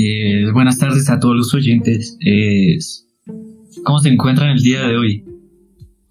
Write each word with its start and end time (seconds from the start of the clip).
Eh, 0.00 0.52
buenas 0.52 0.78
tardes 0.78 1.10
a 1.10 1.18
todos 1.18 1.34
los 1.34 1.52
oyentes. 1.54 2.16
¿Cómo 3.84 3.98
se 3.98 4.10
encuentran 4.10 4.50
el 4.50 4.62
día 4.62 4.86
de 4.86 4.96
hoy? 4.96 5.24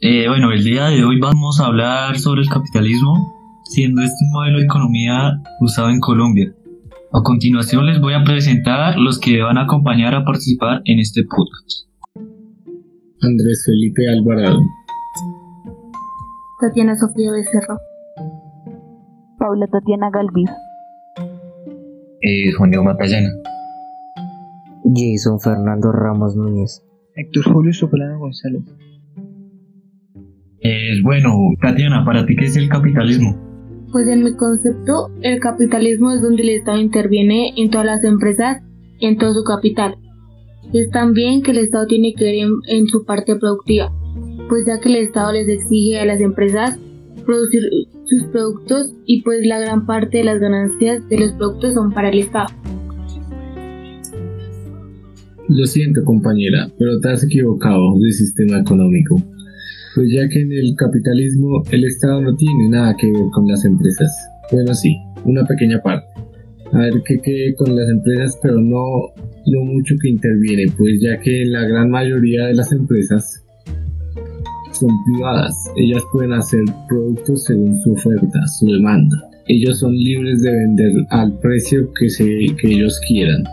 Eh, 0.02 0.28
bueno, 0.28 0.52
el 0.52 0.62
día 0.62 0.88
de 0.88 1.06
hoy 1.06 1.18
vamos 1.22 1.62
a 1.62 1.68
hablar 1.68 2.20
sobre 2.20 2.42
el 2.42 2.50
capitalismo, 2.50 3.34
siendo 3.64 4.02
este 4.02 4.26
un 4.26 4.32
modelo 4.34 4.60
de 4.60 4.66
economía 4.66 5.42
usado 5.62 5.90
en 5.90 6.02
Colombia. 6.02 6.54
A 7.14 7.22
continuación 7.24 7.86
les 7.86 8.02
voy 8.02 8.14
a 8.14 8.26
presentar 8.26 8.98
los 8.98 9.20
que 9.20 9.42
van 9.42 9.58
a 9.58 9.64
acompañar 9.64 10.14
a 10.16 10.26
participar 10.26 10.82
en 10.84 11.00
este 11.00 11.24
podcast. 11.24 11.88
Andrés 13.22 13.64
Felipe 13.66 14.10
Alvarado. 14.10 14.60
Tatiana 16.60 16.98
Sofía 16.98 17.32
Becerro. 17.32 17.80
Paula 19.40 19.66
Tatiana 19.68 20.10
Galvis. 20.12 20.50
Eh, 22.22 22.52
Juan 22.52 22.72
Diego 22.72 22.84
Matallana. 22.84 23.30
Jason 24.94 25.40
Fernando 25.40 25.92
Ramos 25.92 26.36
Núñez. 26.36 26.84
Héctor 27.16 27.52
Julio 27.52 27.74
Soprano 27.74 28.20
González. 28.20 28.62
Eh, 30.62 31.02
bueno, 31.04 31.36
Tatiana, 31.62 32.06
¿para 32.06 32.26
ti 32.26 32.36
qué 32.36 32.46
es 32.46 32.58
el 32.58 32.70
capitalismo? 32.70 33.36
Pues 33.92 34.08
en 34.08 34.24
mi 34.24 34.36
concepto, 34.36 35.10
el 35.22 35.40
capitalismo 35.40 36.12
es 36.12 36.22
donde 36.22 36.44
el 36.44 36.50
Estado 36.50 36.78
interviene 36.78 37.54
en 37.58 37.70
todas 37.70 37.86
las 37.86 38.04
empresas 38.04 38.62
en 39.00 39.18
todo 39.18 39.34
su 39.34 39.44
capital. 39.44 39.98
Es 40.74 40.90
también 40.92 41.42
que 41.42 41.52
el 41.52 41.60
Estado 41.60 41.88
tiene 41.88 42.14
que 42.14 42.26
ver 42.26 42.36
en, 42.36 42.52
en 42.68 42.88
su 42.88 43.06
parte 43.06 43.36
productiva, 43.36 43.92
pues 44.50 44.66
ya 44.68 44.80
que 44.80 44.90
el 44.90 44.98
Estado 44.98 45.32
les 45.32 45.48
exige 45.48 46.00
a 46.00 46.06
las 46.06 46.20
empresas 46.20 46.78
producir 47.26 47.62
sus 48.06 48.24
productos 48.32 48.94
y 49.06 49.22
pues 49.22 49.46
la 49.46 49.60
gran 49.60 49.86
parte 49.86 50.20
de 50.20 50.24
las 50.24 50.40
ganancias 50.40 51.08
de 51.10 51.20
los 51.20 51.32
productos 51.34 51.74
son 51.74 51.92
para 51.92 52.10
el 52.10 52.20
Estado. 52.20 52.48
Lo 55.50 55.66
siento 55.66 56.04
compañera, 56.04 56.70
pero 56.78 57.00
te 57.00 57.10
has 57.10 57.24
equivocado 57.24 57.98
de 58.00 58.12
sistema 58.12 58.60
económico. 58.60 59.16
Pues 59.96 60.12
ya 60.14 60.28
que 60.28 60.42
en 60.42 60.52
el 60.52 60.76
capitalismo 60.76 61.64
el 61.72 61.86
Estado 61.86 62.22
no 62.22 62.36
tiene 62.36 62.70
nada 62.70 62.96
que 63.00 63.08
ver 63.08 63.30
con 63.32 63.48
las 63.48 63.64
empresas. 63.64 64.12
Bueno, 64.52 64.74
sí, 64.74 64.98
una 65.24 65.46
pequeña 65.46 65.82
parte. 65.82 66.08
A 66.74 66.80
ver 66.80 67.02
qué 67.06 67.20
quede 67.20 67.56
con 67.56 67.76
las 67.76 67.90
empresas, 67.90 68.38
pero 68.42 68.60
no 68.60 68.84
lo 69.46 69.64
mucho 69.64 69.96
que 70.02 70.10
interviene, 70.10 70.66
pues 70.78 71.00
ya 71.02 71.18
que 71.20 71.46
la 71.46 71.66
gran 71.66 71.90
mayoría 71.90 72.48
de 72.48 72.56
las 72.56 72.72
empresas 72.74 73.44
son 74.74 74.90
privadas. 75.06 75.56
Ellas 75.78 76.04
pueden 76.12 76.34
hacer 76.34 76.64
productos 76.90 77.46
según 77.46 77.74
su 77.80 77.94
oferta, 77.94 78.46
su 78.60 78.66
demanda. 78.68 79.16
Ellos 79.48 79.80
son 79.80 79.96
libres 79.96 80.42
de 80.42 80.52
vender 80.52 80.92
al 81.10 81.40
precio 81.40 81.90
que, 81.98 82.10
se, 82.10 82.26
que 82.60 82.74
ellos 82.74 83.00
quieran. 83.08 83.44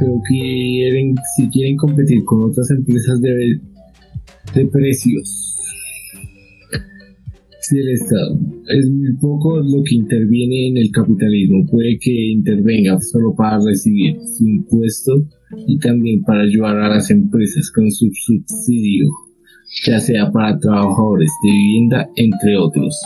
Pero 0.00 0.20
quieren, 0.26 1.14
si 1.36 1.48
quieren 1.48 1.76
competir 1.76 2.24
con 2.24 2.50
otras 2.50 2.70
empresas 2.70 3.20
de, 3.20 3.60
de 4.54 4.66
precios, 4.66 5.56
si 7.60 7.76
el 7.76 7.88
Estado 7.90 8.40
es 8.68 8.90
muy 8.90 9.12
poco 9.20 9.58
lo 9.58 9.84
que 9.84 9.94
interviene 9.94 10.68
en 10.68 10.78
el 10.78 10.90
capitalismo, 10.90 11.66
puede 11.70 11.98
que 12.00 12.32
intervenga 12.32 12.98
solo 13.00 13.34
para 13.36 13.60
recibir 13.64 14.16
su 14.36 14.48
impuesto 14.48 15.26
y 15.68 15.78
también 15.78 16.22
para 16.22 16.42
ayudar 16.42 16.78
a 16.78 16.88
las 16.88 17.10
empresas 17.10 17.70
con 17.70 17.90
su 17.90 18.10
subsidio 18.12 19.06
ya 19.86 20.00
sea 20.00 20.30
para 20.30 20.58
trabajadores 20.58 21.30
de 21.42 21.50
vivienda, 21.50 22.08
entre 22.16 22.56
otros. 22.56 23.00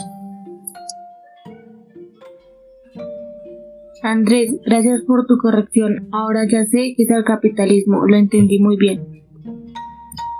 Andrés, 4.05 4.51
gracias 4.63 5.01
por 5.01 5.25
tu 5.25 5.37
corrección. 5.39 6.09
Ahora 6.11 6.41
ya 6.47 6.63
sé 6.65 6.93
que 6.95 7.03
es 7.03 7.09
el 7.09 7.23
capitalismo, 7.23 8.05
lo 8.05 8.15
entendí 8.15 8.59
muy 8.59 8.77
bien. 8.77 9.01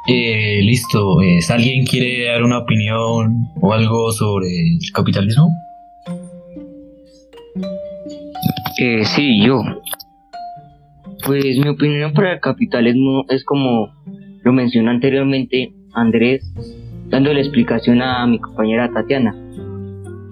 Eh, 0.07 0.59
listo, 0.62 1.17
¿alguien 1.50 1.84
quiere 1.84 2.25
dar 2.25 2.44
una 2.44 2.59
opinión 2.59 3.47
o 3.59 3.73
algo 3.73 4.12
sobre 4.12 4.50
el 4.50 4.78
capitalismo? 4.94 5.50
Eh, 8.79 9.03
sí, 9.03 9.44
yo. 9.44 9.63
Pues 11.25 11.57
mi 11.57 11.69
opinión 11.69 12.13
para 12.13 12.34
el 12.34 12.40
capitalismo 12.41 13.25
es 13.29 13.44
como 13.44 13.90
lo 14.44 14.53
mencioné 14.53 14.91
anteriormente, 14.91 15.73
Andrés, 15.91 16.53
dando 17.09 17.34
la 17.34 17.40
explicación 17.40 18.03
a 18.03 18.28
mi 18.28 18.38
compañera 18.38 18.91
Tatiana. 18.94 19.35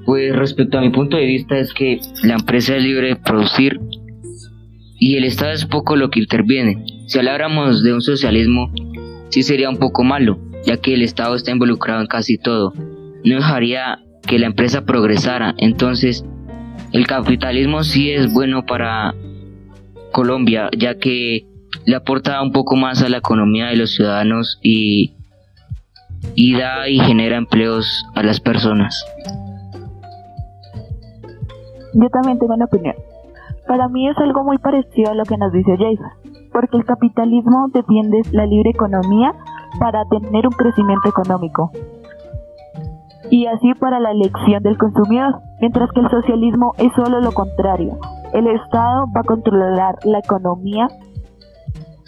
Pues 0.05 0.35
respecto 0.35 0.77
a 0.77 0.81
mi 0.81 0.89
punto 0.89 1.17
de 1.17 1.25
vista 1.25 1.57
es 1.57 1.73
que 1.73 1.99
la 2.23 2.35
empresa 2.35 2.75
es 2.75 2.83
libre 2.83 3.09
de 3.09 3.15
producir 3.15 3.79
y 4.99 5.15
el 5.15 5.23
Estado 5.23 5.51
es 5.51 5.65
poco 5.65 5.95
lo 5.95 6.09
que 6.09 6.19
interviene. 6.19 6.85
Si 7.07 7.17
habláramos 7.17 7.83
de 7.83 7.93
un 7.93 8.01
socialismo, 8.01 8.71
sí 9.29 9.43
sería 9.43 9.69
un 9.69 9.77
poco 9.77 10.03
malo, 10.03 10.39
ya 10.65 10.77
que 10.77 10.93
el 10.93 11.01
Estado 11.01 11.35
está 11.35 11.51
involucrado 11.51 12.01
en 12.01 12.07
casi 12.07 12.37
todo. 12.37 12.73
No 13.23 13.35
dejaría 13.35 13.99
que 14.27 14.39
la 14.39 14.47
empresa 14.47 14.85
progresara. 14.85 15.55
Entonces, 15.57 16.25
el 16.91 17.07
capitalismo 17.07 17.83
sí 17.83 18.11
es 18.11 18.31
bueno 18.31 18.65
para 18.65 19.13
Colombia, 20.11 20.69
ya 20.77 20.97
que 20.97 21.47
le 21.85 21.95
aporta 21.95 22.41
un 22.41 22.51
poco 22.51 22.75
más 22.75 23.01
a 23.01 23.09
la 23.09 23.17
economía 23.17 23.67
de 23.67 23.77
los 23.77 23.95
ciudadanos 23.95 24.59
y 24.61 25.13
y 26.35 26.53
da 26.55 26.87
y 26.87 26.99
genera 26.99 27.37
empleos 27.37 28.05
a 28.15 28.23
las 28.23 28.39
personas. 28.39 29.03
Yo 31.93 32.09
también 32.09 32.39
tengo 32.39 32.53
una 32.53 32.65
opinión. 32.65 32.95
Para 33.67 33.87
mí 33.87 34.09
es 34.09 34.17
algo 34.17 34.43
muy 34.43 34.57
parecido 34.57 35.11
a 35.11 35.15
lo 35.15 35.23
que 35.23 35.37
nos 35.37 35.51
dice 35.51 35.77
Jason, 35.77 36.11
porque 36.51 36.77
el 36.77 36.85
capitalismo 36.85 37.67
defiende 37.73 38.21
la 38.31 38.45
libre 38.45 38.71
economía 38.71 39.33
para 39.79 40.03
tener 40.05 40.45
un 40.47 40.53
crecimiento 40.53 41.09
económico 41.09 41.71
y 43.33 43.47
así 43.47 43.73
para 43.79 43.99
la 43.99 44.11
elección 44.11 44.61
del 44.61 44.77
consumidor, 44.77 45.39
mientras 45.59 45.89
que 45.91 46.01
el 46.01 46.09
socialismo 46.11 46.73
es 46.77 46.91
solo 46.93 47.19
lo 47.19 47.31
contrario. 47.31 47.97
El 48.31 48.45
Estado 48.47 49.05
va 49.15 49.21
a 49.21 49.23
controlar 49.23 49.95
la 50.03 50.19
economía 50.19 50.87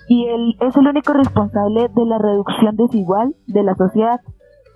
y 0.08 0.28
él 0.28 0.56
es 0.60 0.76
el 0.76 0.88
único 0.88 1.14
responsable 1.14 1.90
de 1.96 2.06
la 2.06 2.20
reducción 2.20 2.76
desigual 2.76 3.34
de 3.48 3.64
la 3.64 3.74
sociedad 3.74 4.20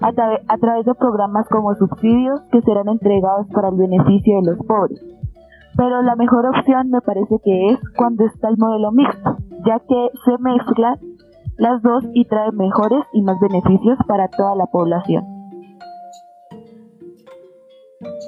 a, 0.02 0.08
a, 0.08 0.58
través 0.58 0.86
de 0.86 0.96
programas 0.96 1.48
como 1.50 1.76
subsidios 1.76 2.42
que 2.52 2.62
serán 2.62 2.90
entregados 2.90 3.48
para 3.54 3.70
el 3.70 3.76
beneficio 3.76 4.42
de 4.42 4.52
los 4.52 4.66
pobres. 4.66 5.00
Pero 5.76 6.02
la 6.02 6.16
mejor 6.16 6.46
opción 6.48 6.90
me 6.90 7.02
parece 7.02 7.36
que 7.44 7.68
es 7.72 7.80
cuando 7.96 8.26
está 8.26 8.50
el 8.50 8.58
modelo 8.58 8.92
mixto, 8.92 9.38
ya 9.66 9.80
que 9.80 10.10
se 10.26 10.32
mezclan 10.40 11.00
las 11.58 11.82
dos 11.82 12.04
y 12.14 12.26
trae 12.26 12.52
mejores 12.52 13.04
y 13.14 13.22
más 13.22 13.38
beneficios 13.40 13.98
para 14.08 14.28
toda 14.30 14.56
la 14.56 14.66
población. 14.68 15.24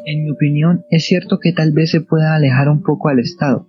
En 0.06 0.24
mi 0.24 0.32
opinión, 0.32 0.86
es 0.90 1.06
cierto 1.06 1.40
que 1.40 1.54
tal 1.54 1.72
vez 1.74 1.92
se 1.92 2.02
pueda 2.02 2.36
alejar 2.36 2.70
un 2.70 2.82
poco 2.82 3.10
al 3.10 3.20
Estado, 3.20 3.68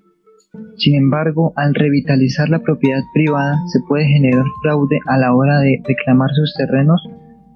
sin 0.76 0.96
embargo, 0.96 1.52
al 1.56 1.74
revitalizar 1.74 2.50
la 2.50 2.58
propiedad 2.58 3.00
privada 3.14 3.56
se 3.68 3.80
puede 3.88 4.04
generar 4.04 4.44
fraude 4.62 4.98
a 5.06 5.16
la 5.16 5.34
hora 5.34 5.60
de 5.60 5.80
reclamar 5.86 6.28
sus 6.30 6.54
terrenos 6.54 7.00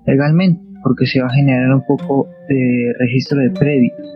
legalmente, 0.06 0.61
porque 0.83 1.06
se 1.06 1.21
va 1.21 1.27
a 1.27 1.34
generar 1.34 1.75
un 1.75 1.84
poco 1.84 2.28
de 2.49 2.94
registro 2.99 3.41
de 3.41 3.50
préditos 3.50 4.06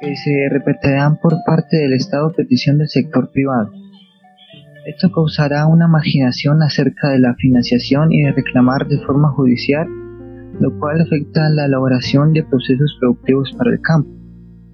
que 0.00 0.16
se 0.16 0.48
repetirán 0.50 1.18
por 1.18 1.34
parte 1.44 1.76
del 1.76 1.92
Estado 1.92 2.32
petición 2.32 2.78
del 2.78 2.88
sector 2.88 3.30
privado. 3.32 3.70
Esto 4.86 5.12
causará 5.12 5.66
una 5.66 5.88
marginación 5.88 6.62
acerca 6.62 7.10
de 7.10 7.18
la 7.18 7.34
financiación 7.34 8.12
y 8.12 8.22
de 8.22 8.32
reclamar 8.32 8.88
de 8.88 8.98
forma 8.98 9.28
judicial, 9.32 9.86
lo 10.58 10.78
cual 10.78 11.02
afecta 11.02 11.50
la 11.50 11.66
elaboración 11.66 12.32
de 12.32 12.44
procesos 12.44 12.96
productivos 12.98 13.52
para 13.58 13.72
el 13.72 13.80
campo. 13.80 14.10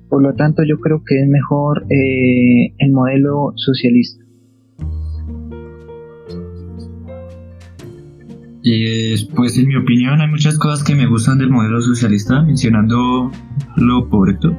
Por 0.09 0.23
lo 0.23 0.33
tanto, 0.35 0.63
yo 0.63 0.79
creo 0.79 1.03
que 1.05 1.21
es 1.21 1.29
mejor 1.29 1.87
eh, 1.91 2.73
el 2.79 2.93
modelo 2.93 3.53
socialista. 3.57 4.26
Pues 9.35 9.57
en 9.59 9.69
mi 9.69 9.77
opinión 9.77 10.21
hay 10.21 10.29
muchas 10.29 10.59
cosas 10.59 10.83
que 10.83 10.95
me 10.95 11.07
gustan 11.07 11.39
del 11.39 11.51
modelo 11.51 11.81
socialista, 11.81 12.43
mencionando 12.43 13.31
lo 13.77 14.09
correcto, 14.09 14.57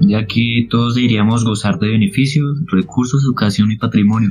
ya 0.00 0.26
que 0.26 0.66
todos 0.70 0.94
deberíamos 0.94 1.44
gozar 1.44 1.78
de 1.78 1.88
beneficios, 1.88 2.60
recursos, 2.66 3.24
educación 3.24 3.72
y 3.72 3.76
patrimonio, 3.76 4.30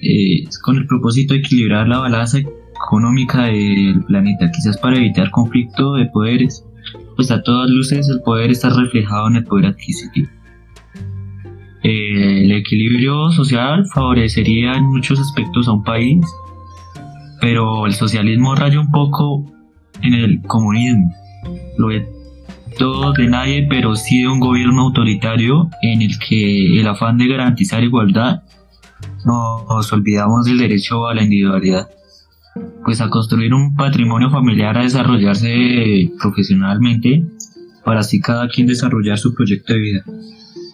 eh, 0.00 0.44
con 0.62 0.76
el 0.76 0.86
propósito 0.86 1.34
de 1.34 1.40
equilibrar 1.40 1.88
la 1.88 1.98
balanza 1.98 2.38
económica 2.38 3.46
del 3.46 4.04
planeta, 4.06 4.50
quizás 4.52 4.78
para 4.78 4.96
evitar 4.96 5.30
conflicto 5.30 5.94
de 5.94 6.06
poderes 6.06 6.64
pues 7.16 7.30
a 7.30 7.42
todas 7.42 7.70
luces 7.70 8.08
el 8.08 8.20
poder 8.22 8.50
está 8.50 8.70
reflejado 8.70 9.28
en 9.28 9.36
el 9.36 9.44
poder 9.44 9.66
adquisitivo. 9.66 10.28
el 11.82 12.52
equilibrio 12.52 13.30
social 13.32 13.84
favorecería 13.92 14.74
en 14.74 14.84
muchos 14.84 15.18
aspectos 15.18 15.66
a 15.66 15.72
un 15.72 15.82
país, 15.82 16.24
pero 17.42 17.86
el 17.86 17.94
socialismo 17.94 18.54
raya 18.54 18.78
un 18.78 18.92
poco 18.92 19.52
en 20.00 20.14
el 20.14 20.42
comunismo. 20.42 21.12
Lo 21.76 21.88
ve 21.88 22.06
todo 22.78 23.12
de 23.14 23.26
nadie, 23.26 23.66
pero 23.68 23.96
sí 23.96 24.22
de 24.22 24.28
un 24.28 24.38
gobierno 24.38 24.82
autoritario 24.82 25.68
en 25.82 26.02
el 26.02 26.20
que 26.20 26.78
el 26.80 26.86
afán 26.86 27.18
de 27.18 27.26
garantizar 27.26 27.82
igualdad 27.82 28.44
nos 29.26 29.92
olvidamos 29.92 30.46
del 30.46 30.58
derecho 30.58 31.08
a 31.08 31.14
la 31.14 31.24
individualidad, 31.24 31.90
pues 32.84 33.00
a 33.00 33.10
construir 33.10 33.52
un 33.52 33.74
patrimonio 33.74 34.30
familiar, 34.30 34.78
a 34.78 34.84
desarrollarse 34.84 36.12
profesionalmente, 36.20 37.24
para 37.84 38.00
así 38.00 38.20
cada 38.20 38.46
quien 38.46 38.68
desarrollar 38.68 39.18
su 39.18 39.34
proyecto 39.34 39.72
de 39.72 39.80
vida. 39.80 40.04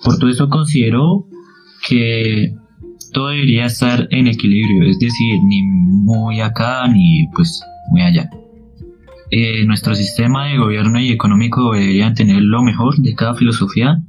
Por 0.05 0.19
todo 0.19 0.29
eso 0.29 0.51
considero 0.51 1.27
que 1.89 2.55
todo 3.13 3.29
debería 3.29 3.67
estar 3.67 4.07
en 4.11 4.27
equilibrio, 4.27 4.91
es 4.91 4.99
decir, 4.99 5.35
ni 5.45 5.63
muy 5.63 6.41
acá 6.41 6.87
ni 6.89 7.27
pues 7.35 7.63
muy 7.91 8.03
allá. 8.03 8.31
Eh, 9.31 9.65
nuestro 9.67 9.95
sistema 9.95 10.47
de 10.47 10.59
gobierno 10.59 10.99
y 11.01 11.11
económico 11.11 11.73
deberían 11.73 12.15
tener 12.15 12.41
lo 12.41 12.63
mejor 12.63 12.97
de 12.99 13.15
cada 13.15 13.35
filosofía 13.35 14.01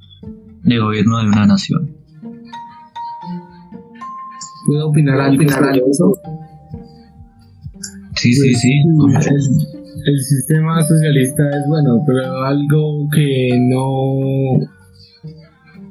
de 0.64 0.80
gobierno 0.80 1.20
de 1.20 1.28
una 1.28 1.46
nación. 1.46 1.96
¿Puedo 4.66 4.90
opinar 4.90 5.20
algo 5.20 5.50
sobre 5.50 5.82
eso? 5.90 6.14
Sí, 8.16 8.34
sí, 8.34 8.54
sí. 8.54 8.72
El, 8.82 9.26
el 10.06 10.20
sistema 10.20 10.82
socialista 10.82 11.50
es 11.50 11.68
bueno, 11.68 12.04
pero 12.06 12.46
algo 12.46 13.10
que 13.14 13.50
no 13.60 14.79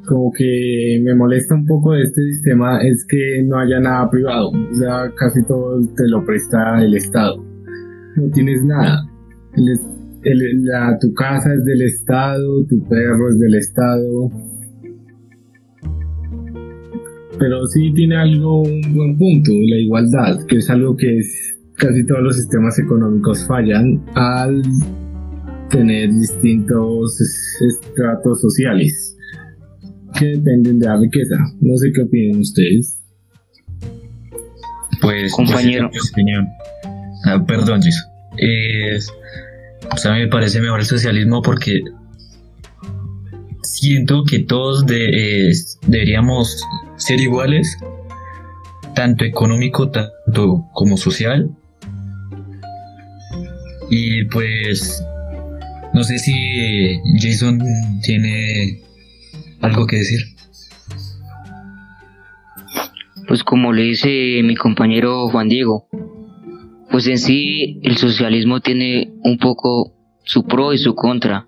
como 0.09 0.33
que 0.33 1.01
me 1.05 1.15
molesta 1.15 1.55
un 1.55 1.67
poco 1.67 1.93
de 1.93 2.03
este 2.03 2.23
sistema 2.33 2.81
es 2.81 3.05
que 3.07 3.43
no 3.45 3.59
haya 3.59 3.79
nada 3.79 4.11
privado, 4.11 4.49
o 4.49 4.75
sea, 4.75 5.13
casi 5.15 5.45
todo 5.45 5.81
te 5.97 6.09
lo 6.09 6.25
presta 6.25 6.83
el 6.83 6.95
Estado. 6.95 7.45
No 8.17 8.31
tienes 8.31 8.65
nada. 8.65 9.05
tu 11.01 11.15
casa 11.15 11.53
es 11.53 11.65
del 11.65 11.83
Estado, 11.83 12.67
tu 12.67 12.89
perro 12.89 13.29
es 13.29 13.39
del 13.39 13.55
Estado. 13.55 14.31
Pero 17.39 17.67
sí 17.67 17.93
tiene 17.95 18.17
algo, 18.17 18.63
un 18.63 18.95
buen 18.95 19.17
punto, 19.17 19.53
la 19.53 19.77
igualdad, 19.77 20.45
que 20.49 20.57
es 20.57 20.71
algo 20.71 20.97
que 20.97 21.21
casi 21.75 22.05
todos 22.05 22.23
los 22.23 22.37
sistemas 22.37 22.79
económicos 22.79 23.47
fallan 23.47 24.03
al 24.15 24.63
tener 25.71 26.11
distintos 26.11 27.21
estratos 27.61 28.41
sociales 28.41 29.18
que 30.19 30.27
dependen 30.27 30.79
de 30.79 30.87
la 30.87 30.97
riqueza. 30.97 31.37
No 31.61 31.77
sé 31.77 31.93
qué 31.95 32.03
opinan 32.03 32.41
ustedes. 32.41 33.01
Pues, 35.01 35.33
compañero. 35.33 35.91
Ah, 37.25 37.45
perdón, 37.47 37.81
Jason. 37.83 38.11
a 40.11 40.15
mí 40.15 40.21
me 40.21 40.29
parece 40.29 40.61
mejor 40.61 40.81
el 40.81 40.87
socialismo 40.87 41.43
porque 41.43 41.81
siento 43.63 44.25
que 44.25 44.41
todos 44.41 44.87
deberíamos 44.87 46.65
ser 46.97 47.21
iguales, 47.21 47.77
tanto 48.95 49.25
económico, 49.25 49.91
tanto 49.91 50.65
como 50.75 50.97
social. 50.97 51.51
Y 53.91 54.25
pues, 54.25 55.03
no 55.95 56.03
sé 56.03 56.19
si 56.19 57.01
Jason 57.21 57.61
tiene 58.03 58.83
algo 59.69 59.87
que 59.87 59.97
decir. 59.97 60.21
Pues 63.27 63.45
como 63.45 63.73
le 63.73 63.83
dice 63.83 64.41
mi 64.43 64.57
compañero 64.57 65.29
Juan 65.29 65.49
Diego, 65.49 65.87
pues 66.91 67.07
en 67.07 67.19
sí 67.19 67.79
el 67.83 67.97
socialismo 67.99 68.61
tiene 68.61 69.13
un 69.23 69.39
poco 69.39 69.95
su 70.25 70.45
pro 70.45 70.73
y 70.73 70.79
su 70.79 70.95
contra, 70.95 71.47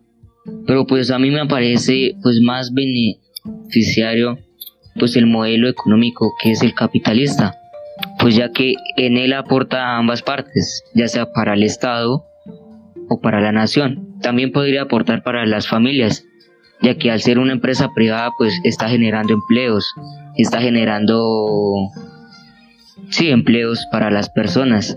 pero 0.66 0.86
pues 0.86 1.10
a 1.10 1.18
mí 1.18 1.30
me 1.30 1.46
parece 1.46 2.16
pues 2.22 2.40
más 2.42 2.72
beneficiario 2.74 4.38
pues 4.98 5.16
el 5.16 5.26
modelo 5.26 5.68
económico 5.68 6.34
que 6.42 6.50
es 6.50 6.62
el 6.62 6.74
capitalista, 6.74 7.54
pues 8.18 8.36
ya 8.36 8.52
que 8.52 8.74
en 8.96 9.16
él 9.16 9.32
aporta 9.32 9.86
a 9.86 9.98
ambas 9.98 10.22
partes, 10.22 10.84
ya 10.94 11.08
sea 11.08 11.32
para 11.32 11.54
el 11.54 11.62
Estado 11.62 12.24
o 13.08 13.20
para 13.20 13.40
la 13.40 13.52
nación. 13.52 14.16
También 14.20 14.52
podría 14.52 14.82
aportar 14.82 15.22
para 15.22 15.46
las 15.46 15.66
familias, 15.66 16.24
ya 16.82 16.96
que 16.96 17.10
al 17.10 17.20
ser 17.20 17.38
una 17.38 17.52
empresa 17.52 17.90
privada 17.94 18.30
pues 18.36 18.58
está 18.64 18.88
generando 18.88 19.34
empleos, 19.34 19.94
está 20.36 20.60
generando 20.60 21.90
sí 23.10 23.30
empleos 23.30 23.86
para 23.90 24.10
las 24.10 24.30
personas. 24.30 24.96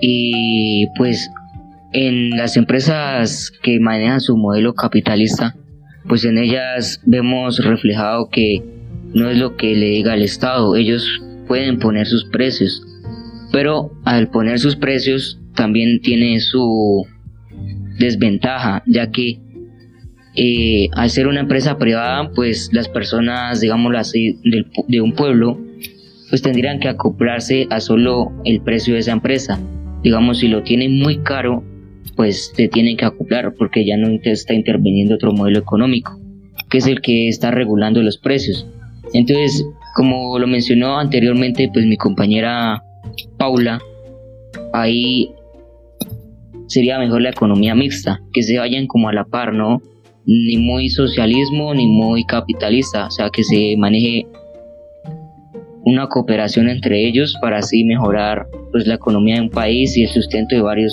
Y 0.00 0.86
pues 0.96 1.30
en 1.92 2.30
las 2.30 2.56
empresas 2.56 3.50
que 3.62 3.80
manejan 3.80 4.20
su 4.20 4.36
modelo 4.36 4.74
capitalista, 4.74 5.56
pues 6.06 6.24
en 6.24 6.38
ellas 6.38 7.00
vemos 7.04 7.64
reflejado 7.64 8.28
que 8.28 8.62
no 9.14 9.28
es 9.30 9.38
lo 9.38 9.56
que 9.56 9.74
le 9.74 9.86
diga 9.86 10.14
el 10.14 10.22
Estado, 10.22 10.76
ellos 10.76 11.22
pueden 11.46 11.78
poner 11.78 12.06
sus 12.06 12.26
precios, 12.26 12.82
pero 13.52 13.90
al 14.04 14.28
poner 14.28 14.58
sus 14.58 14.76
precios 14.76 15.40
también 15.54 16.00
tiene 16.00 16.40
su 16.40 17.06
desventaja, 17.98 18.82
ya 18.86 19.10
que 19.10 19.40
eh, 20.40 20.88
al 20.92 21.10
ser 21.10 21.26
una 21.26 21.40
empresa 21.40 21.78
privada, 21.78 22.30
pues 22.30 22.70
las 22.72 22.88
personas, 22.88 23.60
digámoslo 23.60 23.98
así, 23.98 24.38
de 24.86 25.00
un 25.00 25.12
pueblo, 25.12 25.58
pues 26.30 26.42
tendrían 26.42 26.78
que 26.78 26.86
acoplarse 26.86 27.66
a 27.70 27.80
solo 27.80 28.30
el 28.44 28.60
precio 28.60 28.94
de 28.94 29.00
esa 29.00 29.10
empresa. 29.10 29.58
Digamos, 30.04 30.38
si 30.38 30.46
lo 30.46 30.62
tienen 30.62 30.96
muy 31.00 31.18
caro, 31.24 31.64
pues 32.14 32.52
te 32.54 32.68
tienen 32.68 32.96
que 32.96 33.04
acoplar 33.04 33.54
porque 33.58 33.84
ya 33.84 33.96
no 33.96 34.16
está 34.22 34.54
interviniendo 34.54 35.16
otro 35.16 35.32
modelo 35.32 35.58
económico, 35.58 36.16
que 36.70 36.78
es 36.78 36.86
el 36.86 37.00
que 37.00 37.28
está 37.28 37.50
regulando 37.50 38.00
los 38.00 38.18
precios. 38.18 38.64
Entonces, 39.14 39.66
como 39.96 40.38
lo 40.38 40.46
mencionó 40.46 41.00
anteriormente, 41.00 41.68
pues 41.72 41.84
mi 41.84 41.96
compañera 41.96 42.84
Paula, 43.38 43.80
ahí 44.72 45.30
sería 46.68 47.00
mejor 47.00 47.22
la 47.22 47.30
economía 47.30 47.74
mixta, 47.74 48.20
que 48.32 48.44
se 48.44 48.56
vayan 48.56 48.86
como 48.86 49.08
a 49.08 49.12
la 49.12 49.24
par, 49.24 49.52
¿no? 49.52 49.82
Ni 50.28 50.58
muy 50.58 50.90
socialismo 50.90 51.72
ni 51.72 51.86
muy 51.86 52.22
capitalista, 52.24 53.06
o 53.06 53.10
sea, 53.10 53.30
que 53.30 53.42
se 53.42 53.76
maneje 53.78 54.26
una 55.86 56.06
cooperación 56.08 56.68
entre 56.68 57.08
ellos 57.08 57.34
para 57.40 57.58
así 57.58 57.82
mejorar 57.84 58.46
pues 58.70 58.86
la 58.86 58.94
economía 58.94 59.36
de 59.36 59.42
un 59.42 59.50
país 59.50 59.96
y 59.96 60.02
el 60.02 60.10
sustento 60.10 60.54
de 60.54 60.60
varios 60.60 60.92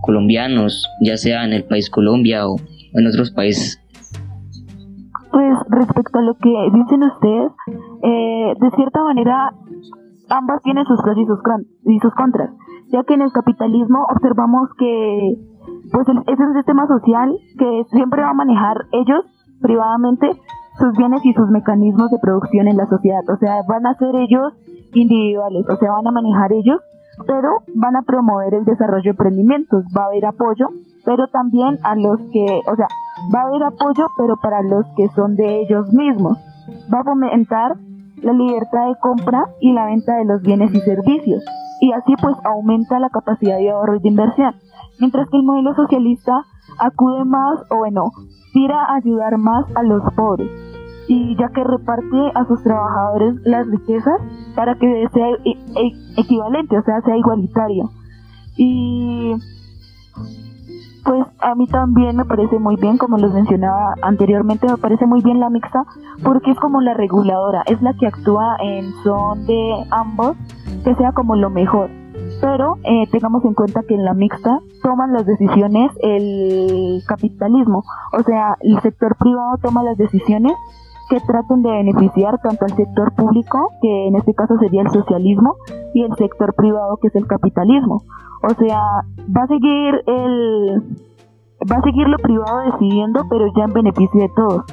colombianos, 0.00 0.88
ya 1.02 1.18
sea 1.18 1.44
en 1.44 1.52
el 1.52 1.64
país 1.64 1.90
Colombia 1.90 2.48
o 2.48 2.56
en 2.94 3.06
otros 3.06 3.30
países. 3.32 3.78
Pues 5.30 5.58
respecto 5.68 6.18
a 6.18 6.22
lo 6.22 6.34
que 6.36 6.48
dicen 6.72 7.02
ustedes, 7.02 7.52
eh, 8.02 8.54
de 8.58 8.70
cierta 8.76 9.02
manera 9.02 9.52
ambas 10.30 10.62
tienen 10.62 10.86
sus 10.86 11.02
pros 11.02 11.18
y 11.18 11.26
sus, 11.26 11.38
y 11.84 11.98
sus 12.00 12.14
contras, 12.14 12.48
ya 12.88 13.04
que 13.04 13.12
en 13.12 13.20
el 13.20 13.30
capitalismo 13.30 14.06
observamos 14.10 14.70
que 14.78 15.36
pues 15.92 16.06
es 16.08 16.38
un 16.38 16.54
sistema 16.54 16.86
social 16.86 17.36
que 17.58 17.84
siempre 17.90 18.22
va 18.22 18.30
a 18.30 18.34
manejar 18.34 18.86
ellos 18.92 19.24
privadamente 19.60 20.30
sus 20.78 20.96
bienes 20.96 21.24
y 21.24 21.32
sus 21.34 21.48
mecanismos 21.50 22.10
de 22.10 22.18
producción 22.18 22.68
en 22.68 22.76
la 22.76 22.86
sociedad. 22.86 23.22
O 23.28 23.36
sea, 23.36 23.62
van 23.68 23.86
a 23.86 23.94
ser 23.94 24.14
ellos 24.16 24.52
individuales, 24.94 25.66
o 25.68 25.76
sea, 25.76 25.92
van 25.92 26.06
a 26.06 26.10
manejar 26.10 26.52
ellos, 26.52 26.80
pero 27.26 27.48
van 27.74 27.96
a 27.96 28.02
promover 28.02 28.54
el 28.54 28.64
desarrollo 28.64 29.02
de 29.02 29.10
emprendimientos. 29.10 29.84
Va 29.96 30.04
a 30.04 30.06
haber 30.06 30.26
apoyo, 30.26 30.68
pero 31.04 31.26
también 31.28 31.78
a 31.82 31.96
los 31.96 32.20
que, 32.32 32.62
o 32.66 32.76
sea, 32.76 32.86
va 33.34 33.40
a 33.40 33.46
haber 33.48 33.62
apoyo, 33.64 34.06
pero 34.16 34.36
para 34.40 34.62
los 34.62 34.86
que 34.96 35.08
son 35.08 35.36
de 35.36 35.60
ellos 35.62 35.92
mismos. 35.92 36.38
Va 36.92 37.00
a 37.00 37.04
fomentar 37.04 37.76
la 38.22 38.32
libertad 38.32 38.88
de 38.88 38.98
compra 39.00 39.44
y 39.60 39.72
la 39.72 39.86
venta 39.86 40.16
de 40.16 40.24
los 40.24 40.40
bienes 40.42 40.74
y 40.74 40.80
servicios. 40.80 41.44
Y 41.80 41.92
así 41.92 42.14
pues 42.20 42.36
aumenta 42.44 42.98
la 42.98 43.08
capacidad 43.08 43.56
de 43.56 43.70
ahorro 43.70 43.96
y 43.96 44.00
de 44.00 44.08
inversión 44.08 44.54
mientras 45.00 45.28
que 45.28 45.36
el 45.36 45.42
modelo 45.42 45.74
socialista 45.74 46.44
acude 46.78 47.24
más 47.24 47.60
o 47.70 47.78
bueno, 47.78 48.10
tira 48.52 48.84
a 48.84 48.96
ayudar 48.96 49.38
más 49.38 49.64
a 49.74 49.82
los 49.82 50.02
pobres 50.14 50.50
y 51.08 51.36
ya 51.36 51.48
que 51.48 51.64
reparte 51.64 52.30
a 52.34 52.44
sus 52.46 52.62
trabajadores 52.62 53.34
las 53.44 53.66
riquezas 53.66 54.20
para 54.54 54.76
que 54.76 55.08
sea 55.12 55.28
e, 55.44 55.50
e, 55.50 55.92
equivalente, 56.16 56.78
o 56.78 56.82
sea, 56.82 57.00
sea 57.00 57.16
igualitario. 57.16 57.90
Y 58.56 59.34
pues 61.04 61.26
a 61.40 61.54
mí 61.56 61.66
también 61.66 62.16
me 62.16 62.24
parece 62.24 62.60
muy 62.60 62.76
bien, 62.76 62.96
como 62.96 63.16
les 63.16 63.32
mencionaba 63.32 63.94
anteriormente, 64.02 64.68
me 64.68 64.76
parece 64.76 65.06
muy 65.06 65.20
bien 65.22 65.40
la 65.40 65.50
mixta 65.50 65.82
porque 66.22 66.52
es 66.52 66.60
como 66.60 66.80
la 66.80 66.94
reguladora, 66.94 67.62
es 67.66 67.82
la 67.82 67.94
que 67.94 68.06
actúa 68.06 68.56
en 68.60 68.92
son 69.02 69.46
de 69.46 69.84
ambos, 69.90 70.36
que 70.84 70.94
sea 70.94 71.10
como 71.10 71.34
lo 71.34 71.50
mejor 71.50 71.90
pero 72.40 72.78
eh, 72.84 73.06
tengamos 73.10 73.44
en 73.44 73.54
cuenta 73.54 73.82
que 73.82 73.94
en 73.94 74.04
la 74.04 74.14
mixta 74.14 74.60
toman 74.82 75.12
las 75.12 75.26
decisiones 75.26 75.90
el 76.02 77.02
capitalismo, 77.06 77.84
o 78.12 78.22
sea, 78.22 78.56
el 78.60 78.80
sector 78.80 79.16
privado 79.16 79.58
toma 79.62 79.82
las 79.82 79.96
decisiones 79.96 80.52
que 81.10 81.20
traten 81.20 81.62
de 81.62 81.70
beneficiar 81.70 82.38
tanto 82.40 82.64
al 82.64 82.76
sector 82.76 83.12
público, 83.14 83.70
que 83.82 84.06
en 84.06 84.14
este 84.14 84.32
caso 84.32 84.56
sería 84.58 84.82
el 84.82 84.90
socialismo, 84.90 85.56
y 85.92 86.04
el 86.04 86.14
sector 86.16 86.54
privado, 86.54 86.98
que 86.98 87.08
es 87.08 87.16
el 87.16 87.26
capitalismo. 87.26 88.04
O 88.42 88.54
sea, 88.54 88.80
va 89.36 89.42
a 89.42 89.46
seguir 89.48 90.02
el 90.06 90.82
va 91.70 91.76
a 91.76 91.82
seguir 91.82 92.08
lo 92.08 92.16
privado 92.18 92.60
decidiendo, 92.72 93.22
pero 93.28 93.46
ya 93.56 93.64
en 93.64 93.72
beneficio 93.72 94.20
de 94.20 94.30
todos. 94.34 94.64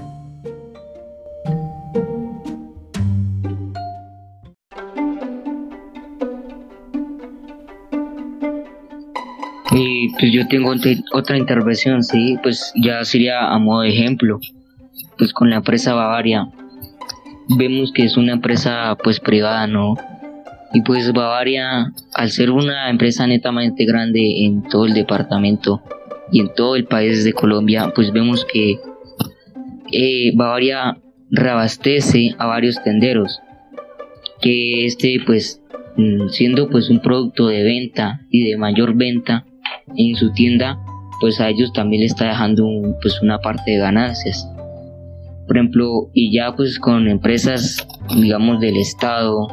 Pues 10.20 10.32
yo 10.32 10.48
tengo 10.48 10.74
otra 11.14 11.38
intervención, 11.38 12.04
sí, 12.04 12.38
pues 12.42 12.74
ya 12.76 13.06
sería 13.06 13.48
a 13.48 13.60
modo 13.60 13.82
de 13.82 13.90
ejemplo, 13.90 14.40
pues 15.18 15.34
con 15.34 15.52
la 15.52 15.58
empresa 15.58 15.94
Bavaria. 15.94 16.48
Vemos 17.50 17.92
que 17.92 18.04
es 18.04 18.18
una 18.18 18.34
empresa 18.34 18.98
pues 19.04 19.20
privada, 19.20 19.68
¿no? 19.68 19.96
Y 20.74 20.82
pues 20.82 21.14
Bavaria, 21.14 21.94
al 22.16 22.32
ser 22.32 22.50
una 22.50 22.90
empresa 22.90 23.28
netamente 23.28 23.86
grande 23.86 24.46
en 24.46 24.64
todo 24.64 24.86
el 24.86 24.94
departamento 24.94 25.84
y 26.32 26.40
en 26.40 26.54
todo 26.56 26.76
el 26.76 26.86
país 26.86 27.24
de 27.24 27.34
Colombia, 27.34 27.92
pues 27.94 28.12
vemos 28.12 28.46
que 28.46 28.80
eh, 29.92 30.32
Bavaria 30.36 30.98
reabastece 31.30 32.36
a 32.40 32.48
varios 32.48 32.82
tenderos. 32.84 33.42
Que 34.42 34.86
este 34.88 35.20
pues 35.26 35.62
mm, 35.98 36.30
siendo 36.30 36.68
pues 36.68 36.90
un 36.90 37.00
producto 37.00 37.48
de 37.48 37.64
venta 37.64 38.22
y 38.32 38.50
de 38.50 38.58
mayor 38.58 38.96
venta, 38.96 39.46
en 39.96 40.16
su 40.16 40.32
tienda, 40.34 40.80
pues 41.20 41.40
a 41.40 41.50
ellos 41.50 41.74
también 41.74 42.02
le 42.02 42.08
está 42.08 42.26
dejando 42.26 42.68
pues 43.02 43.22
una 43.22 43.40
parte 43.40 43.72
de 43.72 43.78
ganancias. 43.78 44.48
Por 45.48 45.58
ejemplo, 45.58 46.10
y 46.14 46.36
ya 46.36 46.54
pues 46.56 46.80
con 46.80 47.08
empresas, 47.08 47.88
digamos, 48.16 48.60
del 48.60 48.78
Estado, 48.78 49.48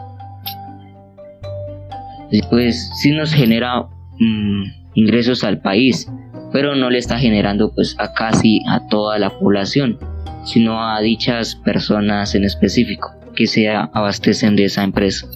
pues 2.50 2.90
sí 2.96 3.12
nos 3.12 3.32
genera 3.32 3.82
mm, 4.18 4.64
ingresos 4.94 5.44
al 5.44 5.60
país, 5.60 6.10
pero 6.52 6.74
no 6.74 6.90
le 6.90 6.98
está 6.98 7.18
generando 7.18 7.72
pues 7.74 7.96
a 7.98 8.12
casi 8.12 8.60
a 8.68 8.86
toda 8.88 9.18
la 9.18 9.30
población, 9.30 9.98
sino 10.44 10.82
a 10.82 11.00
dichas 11.00 11.54
personas 11.54 12.34
en 12.34 12.44
específico 12.44 13.12
que 13.34 13.46
se 13.46 13.68
abastecen 13.68 14.56
de 14.56 14.64
esa 14.64 14.82
empresa. 14.82 15.26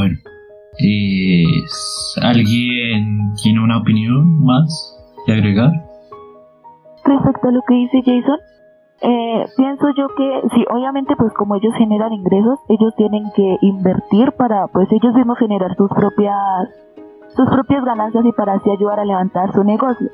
Bueno, 0.00 0.16
¿alguien 2.22 3.34
tiene 3.42 3.62
una 3.62 3.76
opinión 3.76 4.42
más 4.42 4.96
que 5.26 5.32
agregar? 5.34 5.72
Respecto 7.04 7.48
a 7.48 7.52
lo 7.52 7.60
que 7.68 7.74
dice 7.74 8.00
Jason, 8.02 8.38
eh, 9.02 9.44
pienso 9.58 9.90
yo 9.98 10.08
que 10.16 10.40
sí, 10.54 10.64
obviamente 10.70 11.14
pues 11.18 11.34
como 11.34 11.56
ellos 11.56 11.74
generan 11.76 12.14
ingresos, 12.14 12.60
ellos 12.70 12.94
tienen 12.96 13.24
que 13.36 13.58
invertir 13.60 14.32
para 14.38 14.68
pues 14.68 14.90
ellos 14.90 15.14
mismos 15.14 15.38
generar 15.38 15.76
sus 15.76 15.90
propias 15.90 16.70
sus 17.36 17.50
propias 17.50 17.84
ganancias 17.84 18.24
y 18.24 18.32
para 18.32 18.54
así 18.54 18.70
ayudar 18.70 19.00
a 19.00 19.04
levantar 19.04 19.52
su 19.52 19.64
negocio. 19.64 20.08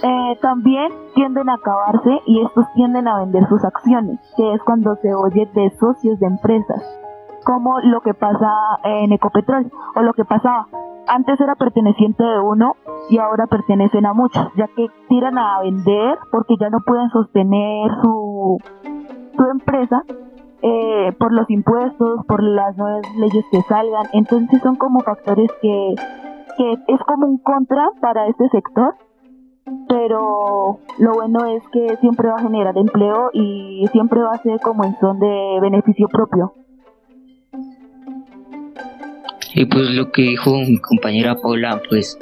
Eh, 0.00 0.38
también 0.40 0.92
tienden 1.16 1.48
a 1.48 1.54
acabarse 1.54 2.20
y 2.26 2.40
estos 2.40 2.72
tienden 2.74 3.08
a 3.08 3.18
vender 3.18 3.48
sus 3.48 3.64
acciones, 3.64 4.20
que 4.36 4.54
es 4.54 4.62
cuando 4.62 4.94
se 5.02 5.12
oye 5.12 5.48
de 5.52 5.70
socios 5.80 6.20
de 6.20 6.26
empresas 6.26 7.01
como 7.44 7.80
lo 7.80 8.00
que 8.00 8.14
pasa 8.14 8.52
en 8.84 9.12
Ecopetrol 9.12 9.70
o 9.94 10.02
lo 10.02 10.12
que 10.14 10.24
pasaba. 10.24 10.68
Antes 11.06 11.40
era 11.40 11.56
perteneciente 11.56 12.22
de 12.22 12.38
uno 12.38 12.76
y 13.10 13.18
ahora 13.18 13.46
pertenecen 13.46 14.06
a 14.06 14.12
muchos, 14.12 14.48
ya 14.56 14.68
que 14.68 14.86
tiran 15.08 15.36
a 15.36 15.60
vender 15.60 16.18
porque 16.30 16.54
ya 16.60 16.70
no 16.70 16.78
pueden 16.86 17.10
sostener 17.10 17.90
su, 18.02 18.58
su 19.36 19.44
empresa 19.50 20.04
eh, 20.62 21.12
por 21.18 21.32
los 21.32 21.50
impuestos, 21.50 22.24
por 22.26 22.42
las 22.42 22.76
nuevas 22.76 23.02
leyes 23.16 23.44
que 23.50 23.62
salgan. 23.62 24.06
Entonces 24.12 24.62
son 24.62 24.76
como 24.76 25.00
factores 25.00 25.50
que, 25.60 25.94
que 26.56 26.72
es 26.86 27.00
como 27.04 27.26
un 27.26 27.38
contra 27.38 27.88
para 28.00 28.28
este 28.28 28.48
sector, 28.50 28.94
pero 29.88 30.78
lo 30.98 31.12
bueno 31.14 31.44
es 31.46 31.62
que 31.72 31.96
siempre 31.96 32.28
va 32.28 32.36
a 32.36 32.42
generar 32.42 32.78
empleo 32.78 33.30
y 33.32 33.86
siempre 33.90 34.22
va 34.22 34.32
a 34.32 34.42
ser 34.42 34.60
como 34.60 34.84
en 34.84 34.96
son 35.00 35.18
de 35.18 35.58
beneficio 35.60 36.06
propio. 36.08 36.52
Y 39.54 39.66
pues 39.66 39.90
lo 39.90 40.10
que 40.12 40.22
dijo 40.22 40.58
mi 40.60 40.78
compañera 40.78 41.36
Paula, 41.36 41.82
pues 41.88 42.18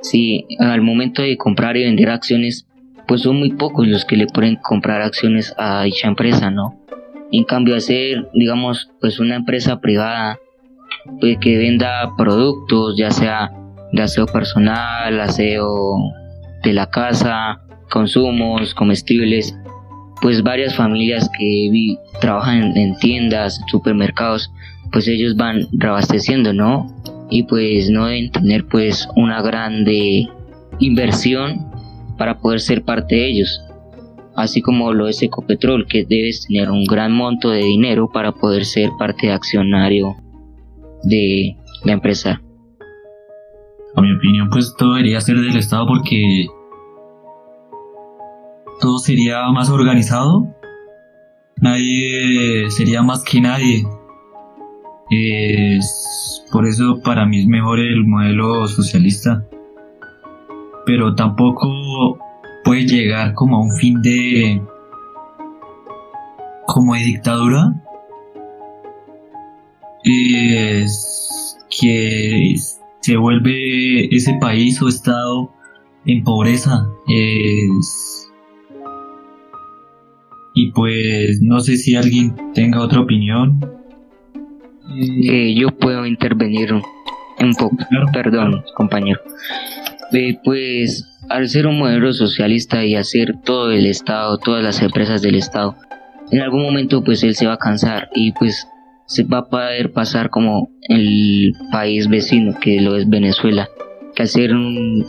sí, 0.00 0.46
al 0.58 0.82
momento 0.82 1.22
de 1.22 1.36
comprar 1.36 1.76
y 1.76 1.84
vender 1.84 2.10
acciones, 2.10 2.66
pues 3.06 3.22
son 3.22 3.38
muy 3.38 3.52
pocos 3.52 3.86
los 3.86 4.04
que 4.04 4.16
le 4.16 4.26
pueden 4.26 4.56
comprar 4.56 5.02
acciones 5.02 5.54
a 5.58 5.82
dicha 5.82 6.08
empresa, 6.08 6.50
¿no? 6.50 6.78
En 7.30 7.44
cambio, 7.44 7.76
hacer, 7.76 8.28
digamos, 8.34 8.90
pues 9.00 9.20
una 9.20 9.36
empresa 9.36 9.80
privada, 9.80 10.38
pues 11.20 11.38
que 11.38 11.56
venda 11.56 12.10
productos, 12.16 12.96
ya 12.96 13.10
sea 13.10 13.50
de 13.92 14.02
aseo 14.02 14.26
personal, 14.26 15.20
aseo 15.20 15.96
de 16.62 16.72
la 16.72 16.90
casa, 16.90 17.60
consumos, 17.90 18.74
comestibles, 18.74 19.56
pues 20.20 20.42
varias 20.42 20.74
familias 20.74 21.30
que 21.38 21.96
trabajan 22.20 22.76
en 22.76 22.96
tiendas, 22.98 23.60
supermercados, 23.68 24.50
pues 24.92 25.08
ellos 25.08 25.36
van 25.36 25.66
reabasteciendo, 25.72 26.52
¿no? 26.52 26.86
Y 27.30 27.44
pues 27.44 27.90
no 27.90 28.06
deben 28.06 28.30
tener 28.30 28.66
pues 28.66 29.08
una 29.16 29.40
grande 29.42 30.28
inversión 30.78 31.70
para 32.18 32.38
poder 32.38 32.60
ser 32.60 32.84
parte 32.84 33.16
de 33.16 33.28
ellos. 33.28 33.60
Así 34.36 34.60
como 34.60 34.92
lo 34.92 35.08
es 35.08 35.22
Ecopetrol, 35.22 35.86
que 35.86 36.04
debes 36.04 36.46
tener 36.46 36.70
un 36.70 36.84
gran 36.84 37.12
monto 37.12 37.50
de 37.50 37.64
dinero 37.64 38.10
para 38.12 38.32
poder 38.32 38.64
ser 38.64 38.90
parte 38.98 39.26
de 39.26 39.32
accionario 39.32 40.16
de 41.02 41.56
la 41.84 41.92
empresa. 41.92 42.40
A 43.94 44.00
mi 44.00 44.12
opinión, 44.12 44.48
pues 44.50 44.74
todo 44.78 44.94
debería 44.94 45.20
ser 45.20 45.36
del 45.36 45.56
Estado 45.56 45.86
porque 45.86 46.46
todo 48.80 48.98
sería 48.98 49.42
más 49.52 49.68
organizado. 49.68 50.46
Nadie 51.56 52.70
sería 52.70 53.02
más 53.02 53.22
que 53.22 53.40
nadie 53.40 53.84
es, 55.12 56.44
por 56.50 56.66
eso 56.66 57.00
para 57.02 57.26
mí 57.26 57.40
es 57.40 57.46
mejor 57.46 57.80
el 57.80 58.04
modelo 58.06 58.66
socialista. 58.66 59.46
Pero 60.86 61.14
tampoco 61.14 62.18
puede 62.64 62.86
llegar 62.86 63.34
como 63.34 63.56
a 63.56 63.60
un 63.60 63.72
fin 63.72 64.00
de 64.02 64.62
como 66.66 66.94
de 66.94 67.00
dictadura 67.00 67.74
es 70.04 71.58
que 71.80 72.54
se 73.00 73.16
vuelve 73.16 74.14
ese 74.14 74.34
país 74.40 74.80
o 74.80 74.88
estado 74.88 75.52
en 76.06 76.24
pobreza 76.24 76.86
es 77.08 78.30
y 80.54 80.70
pues 80.72 81.40
no 81.40 81.60
sé 81.60 81.76
si 81.76 81.94
alguien 81.94 82.34
tenga 82.54 82.80
otra 82.80 83.00
opinión 83.00 83.60
eh, 84.98 85.54
yo 85.54 85.68
puedo 85.68 86.06
intervenir 86.06 86.72
un 86.72 87.54
poco. 87.58 87.76
Perdón, 88.12 88.64
compañero. 88.74 89.20
Eh, 90.12 90.38
pues 90.44 91.08
al 91.28 91.48
ser 91.48 91.66
un 91.66 91.78
modelo 91.78 92.12
socialista 92.12 92.84
y 92.84 92.96
hacer 92.96 93.36
todo 93.44 93.70
el 93.70 93.86
Estado, 93.86 94.38
todas 94.38 94.62
las 94.62 94.82
empresas 94.82 95.22
del 95.22 95.36
Estado, 95.36 95.76
en 96.30 96.40
algún 96.40 96.62
momento 96.62 97.02
pues 97.02 97.22
él 97.22 97.34
se 97.34 97.46
va 97.46 97.54
a 97.54 97.58
cansar 97.58 98.08
y 98.14 98.32
pues 98.32 98.68
se 99.06 99.24
va 99.24 99.38
a 99.38 99.48
poder 99.48 99.92
pasar 99.92 100.30
como 100.30 100.70
el 100.88 101.52
país 101.70 102.08
vecino 102.08 102.58
que 102.60 102.80
lo 102.80 102.96
es 102.96 103.08
Venezuela, 103.08 103.68
que 104.14 104.22
hacer 104.22 104.54
un 104.54 105.04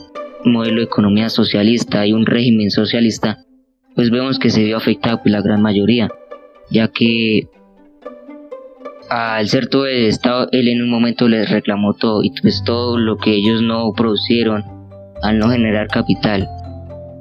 modelo 0.46 0.78
de 0.78 0.86
economía 0.86 1.30
socialista 1.30 2.06
y 2.06 2.13
un 2.13 2.25
régimen 2.25 2.70
socialista, 2.70 3.40
pues 3.96 4.10
vemos 4.10 4.40
que 4.40 4.50
se 4.50 4.63
vio 4.63 4.78
afectado 4.78 5.22
por 5.22 5.32
la 5.32 5.42
gran 5.42 5.62
mayoría, 5.62 6.10
ya 6.70 6.90
que 6.90 7.48
al 9.13 9.48
ser 9.48 9.67
todo 9.67 9.86
el 9.86 10.05
Estado, 10.05 10.50
él 10.51 10.67
en 10.67 10.82
un 10.82 10.89
momento 10.89 11.29
les 11.29 11.48
reclamó 11.48 11.93
todo 11.93 12.24
y 12.24 12.32
pues 12.41 12.63
todo 12.63 12.98
lo 12.98 13.17
que 13.17 13.36
ellos 13.36 13.62
no 13.62 13.93
producieron 13.96 14.63
al 15.22 15.38
no 15.38 15.50
generar 15.50 15.88
capital, 15.88 16.50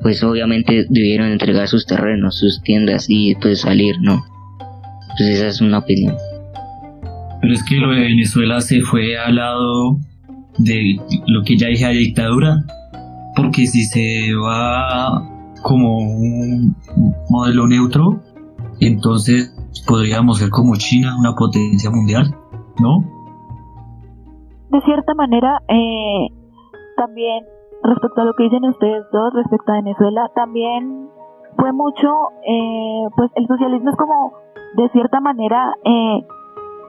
pues 0.01 0.23
obviamente 0.25 0.87
debieron 0.89 1.29
entregar 1.29 1.69
sus 1.69 1.85
terrenos, 1.85 2.39
sus 2.39 2.63
tiendas 2.63 3.11
y 3.11 3.35
pues 3.35 3.61
salir, 3.61 3.97
¿no? 4.01 4.25
Pues 5.19 5.29
esa 5.29 5.49
es 5.49 5.61
una 5.61 5.81
opinión. 5.81 6.17
Pero 7.43 7.53
es 7.53 7.63
que 7.63 7.77
lo 7.77 7.91
de 7.91 8.01
Venezuela 8.01 8.63
se 8.63 8.81
fue 8.81 9.19
al 9.19 9.37
lado 9.37 9.99
de 10.57 10.97
lo 11.27 11.43
que 11.43 11.59
ya 11.59 11.67
dije 11.67 11.85
a 11.85 11.91
dictadura, 11.91 12.65
porque 13.37 13.67
si 13.67 13.85
se 13.85 14.33
va 14.35 15.29
como 15.61 15.99
un 15.99 16.75
modelo 17.29 17.67
neutro, 17.67 18.23
entonces 18.81 19.52
podríamos 19.87 20.39
ser 20.39 20.51
como 20.51 20.77
China, 20.77 21.17
una 21.19 21.35
potencia 21.35 21.91
mundial, 21.91 22.35
¿no? 22.81 23.05
De 24.71 24.81
cierta 24.83 25.15
manera, 25.15 25.61
eh, 25.69 26.29
también 26.97 27.45
respecto 27.83 28.21
a 28.21 28.25
lo 28.25 28.35
que 28.35 28.45
dicen 28.45 28.65
ustedes 28.65 29.05
dos, 29.13 29.35
respecto 29.35 29.73
a 29.73 29.77
Venezuela, 29.77 30.31
también 30.35 31.09
fue 31.57 31.73
mucho, 31.73 32.09
eh, 32.47 33.05
pues 33.17 33.31
el 33.35 33.47
socialismo 33.47 33.91
es 33.91 33.97
como, 33.97 34.33
de 34.77 34.89
cierta 34.91 35.21
manera, 35.21 35.75
eh, 35.85 36.25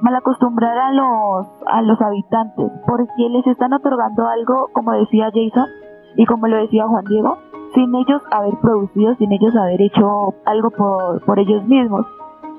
mal 0.01 0.15
acostumbrar 0.15 0.77
a 0.77 0.91
los, 0.91 1.47
a 1.67 1.81
los 1.81 1.99
habitantes, 2.01 2.71
porque 2.87 3.29
les 3.29 3.47
están 3.47 3.73
otorgando 3.73 4.27
algo, 4.27 4.69
como 4.73 4.91
decía 4.93 5.31
Jason, 5.33 5.69
y 6.15 6.25
como 6.25 6.47
lo 6.47 6.57
decía 6.57 6.87
Juan 6.87 7.05
Diego, 7.05 7.37
sin 7.73 7.93
ellos 7.95 8.21
haber 8.31 8.55
producido, 8.61 9.15
sin 9.15 9.31
ellos 9.31 9.55
haber 9.55 9.81
hecho 9.81 10.35
algo 10.45 10.69
por, 10.71 11.25
por 11.25 11.39
ellos 11.39 11.65
mismos. 11.65 12.05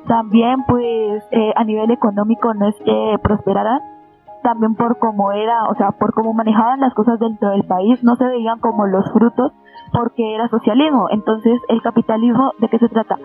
También 0.07 0.65
pues 0.67 1.23
eh, 1.31 1.53
a 1.57 1.65
nivel 1.65 1.91
económico 1.91 2.53
no 2.55 2.69
es 2.69 2.77
que 2.85 3.17
prosperaran, 3.23 3.81
también 4.43 4.75
por 4.75 4.99
cómo 4.99 5.33
era, 5.33 5.65
o 5.71 5.75
sea, 5.75 5.93
por 5.93 6.13
cómo 6.13 6.35
manejaban 6.35 6.81
las 6.81 6.93
cosas 6.95 7.19
dentro 7.19 7.51
del 7.51 7.65
país, 7.65 8.03
no 8.05 8.15
se 8.17 8.27
veían 8.27 8.61
como 8.61 8.87
los 8.87 9.11
frutos 9.13 9.53
porque 9.93 10.35
era 10.35 10.49
socialismo. 10.49 11.09
Entonces, 11.11 11.59
el 11.69 11.81
capitalismo, 11.83 12.53
¿de 12.61 12.69
qué 12.69 12.79
se 12.79 12.89
trata? 12.89 13.17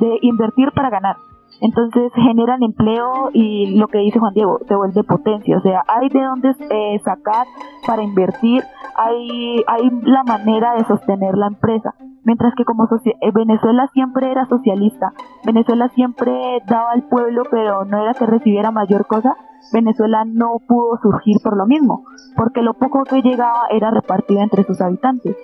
De 0.00 0.18
invertir 0.20 0.72
para 0.72 0.90
ganar. 0.90 1.16
Entonces 1.60 2.12
generan 2.14 2.62
empleo 2.62 3.30
y 3.32 3.78
lo 3.78 3.88
que 3.88 3.98
dice 3.98 4.18
Juan 4.18 4.34
Diego, 4.34 4.58
se 4.68 4.74
vuelve 4.74 5.02
potencia. 5.04 5.56
O 5.56 5.62
sea, 5.62 5.82
hay 5.88 6.08
de 6.10 6.22
dónde 6.22 6.54
eh, 6.70 7.00
sacar 7.02 7.46
para 7.86 8.02
invertir, 8.02 8.62
hay, 8.96 9.64
hay 9.66 9.90
la 10.02 10.22
manera 10.24 10.74
de 10.74 10.84
sostener 10.84 11.36
la 11.36 11.46
empresa. 11.46 11.94
Mientras 12.26 12.56
que 12.56 12.64
como 12.64 12.88
eh, 13.04 13.30
Venezuela 13.32 13.88
siempre 13.92 14.32
era 14.32 14.46
socialista, 14.46 15.12
Venezuela 15.44 15.88
siempre 15.90 16.60
daba 16.66 16.90
al 16.90 17.04
pueblo, 17.04 17.44
pero 17.48 17.84
no 17.84 18.02
era 18.02 18.14
que 18.14 18.26
recibiera 18.26 18.72
mayor 18.72 19.06
cosa, 19.06 19.36
Venezuela 19.72 20.24
no 20.26 20.58
pudo 20.66 20.98
surgir 21.00 21.36
por 21.40 21.56
lo 21.56 21.66
mismo, 21.66 22.02
porque 22.36 22.62
lo 22.62 22.74
poco 22.74 23.04
que 23.04 23.22
llegaba 23.22 23.68
era 23.70 23.92
repartido 23.92 24.40
entre 24.40 24.64
sus 24.64 24.80
habitantes. 24.80 25.36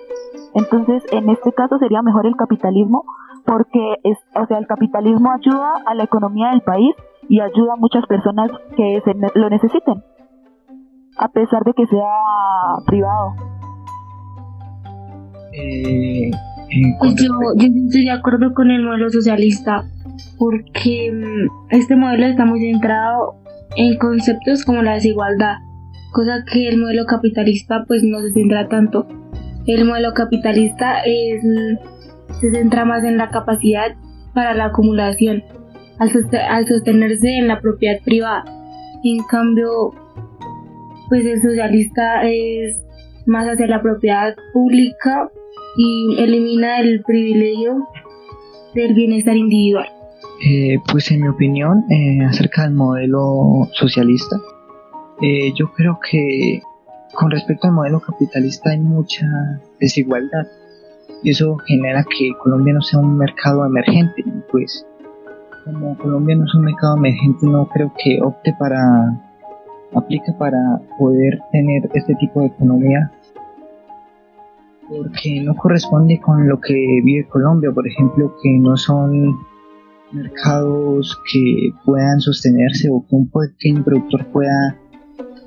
Entonces, 0.55 1.03
en 1.13 1.29
este 1.29 1.53
caso 1.53 1.77
sería 1.77 2.01
mejor 2.01 2.25
el 2.25 2.35
capitalismo, 2.35 3.05
porque 3.45 3.95
es, 4.03 4.17
o 4.35 4.45
sea, 4.45 4.57
el 4.57 4.67
capitalismo 4.67 5.31
ayuda 5.31 5.75
a 5.85 5.93
la 5.95 6.03
economía 6.03 6.49
del 6.49 6.63
país 6.63 6.93
y 7.29 7.39
ayuda 7.39 7.73
a 7.73 7.77
muchas 7.77 8.05
personas 8.07 8.51
que 8.75 9.01
lo 9.35 9.49
necesiten, 9.49 10.03
a 11.17 11.29
pesar 11.29 11.63
de 11.63 11.73
que 11.75 11.87
sea 11.87 12.11
privado. 12.85 13.35
Eh, 15.53 16.31
pues 16.99 17.15
yo, 17.15 17.29
yo 17.57 17.67
estoy 17.85 18.05
de 18.05 18.11
acuerdo 18.11 18.53
con 18.53 18.71
el 18.71 18.83
modelo 18.83 19.09
socialista, 19.09 19.85
porque 20.37 21.11
mm, 21.11 21.75
este 21.75 21.95
modelo 21.95 22.25
está 22.25 22.45
muy 22.45 22.61
centrado 22.61 23.35
en 23.75 23.97
conceptos 23.97 24.65
como 24.65 24.81
la 24.81 24.93
desigualdad, 24.93 25.57
cosa 26.11 26.43
que 26.51 26.67
el 26.67 26.77
modelo 26.77 27.05
capitalista 27.05 27.83
pues 27.87 28.03
no 28.03 28.19
se 28.19 28.31
centra 28.31 28.67
tanto. 28.67 29.07
El 29.65 29.85
modelo 29.85 30.13
capitalista 30.13 30.99
es, 31.05 31.41
se 32.39 32.51
centra 32.51 32.85
más 32.85 33.03
en 33.03 33.17
la 33.17 33.29
capacidad 33.29 33.95
para 34.33 34.53
la 34.53 34.65
acumulación, 34.65 35.43
al, 35.99 36.67
sostenerse 36.67 37.37
en 37.37 37.47
la 37.47 37.61
propiedad 37.61 37.99
privada. 38.03 38.43
En 39.03 39.23
cambio, 39.23 39.69
pues 41.09 41.25
el 41.25 41.41
socialista 41.41 42.23
es 42.23 42.83
más 43.25 43.47
hacia 43.47 43.67
la 43.67 43.81
propiedad 43.81 44.35
pública 44.53 45.29
y 45.75 46.15
elimina 46.17 46.79
el 46.79 47.03
privilegio 47.03 47.87
del 48.73 48.93
bienestar 48.93 49.35
individual. 49.35 49.87
Eh, 50.45 50.77
pues 50.91 51.09
en 51.11 51.21
mi 51.21 51.27
opinión, 51.27 51.85
eh, 51.89 52.23
acerca 52.25 52.63
del 52.63 52.73
modelo 52.73 53.69
socialista, 53.71 54.37
eh, 55.21 55.53
yo 55.53 55.71
creo 55.73 55.99
que 55.99 56.61
con 57.13 57.31
respecto 57.31 57.67
al 57.67 57.73
modelo 57.73 58.01
capitalista 58.01 58.71
hay 58.71 58.79
mucha 58.79 59.25
desigualdad 59.79 60.47
y 61.23 61.29
eso 61.29 61.55
genera 61.65 62.03
que 62.03 62.31
Colombia 62.41 62.73
no 62.73 62.81
sea 62.81 62.99
un 62.99 63.17
mercado 63.17 63.65
emergente. 63.65 64.23
Pues 64.51 64.85
como 65.63 65.97
Colombia 65.97 66.35
no 66.35 66.45
es 66.45 66.53
un 66.53 66.61
mercado 66.61 66.97
emergente, 66.97 67.45
no 67.45 67.67
creo 67.69 67.93
que 68.03 68.21
opte 68.21 68.53
para, 68.59 69.21
aplica 69.95 70.37
para 70.37 70.81
poder 70.99 71.39
tener 71.51 71.89
este 71.93 72.15
tipo 72.15 72.41
de 72.41 72.47
economía 72.47 73.11
porque 74.95 75.41
no 75.41 75.55
corresponde 75.55 76.19
con 76.19 76.47
lo 76.47 76.59
que 76.59 76.73
vive 77.03 77.27
Colombia, 77.27 77.71
por 77.71 77.87
ejemplo, 77.87 78.35
que 78.41 78.51
no 78.59 78.77
son 78.77 79.39
mercados 80.11 81.19
que 81.31 81.71
puedan 81.85 82.21
sostenerse 82.21 82.89
o 82.91 83.05
que 83.07 83.15
un 83.15 83.29
pequeño 83.29 83.83
productor 83.83 84.27
pueda 84.27 84.77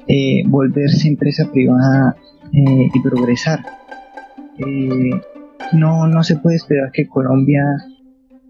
eh, 0.09 0.43
volverse 0.47 1.09
empresa 1.09 1.51
privada 1.53 2.17
eh, 2.53 2.91
y 2.93 3.01
progresar. 3.01 3.61
Eh, 4.59 5.11
no, 5.73 6.07
no 6.07 6.25
se 6.25 6.37
puede 6.37 6.57
esperar 6.57 6.91
que 6.93 7.07
Colombia 7.07 7.63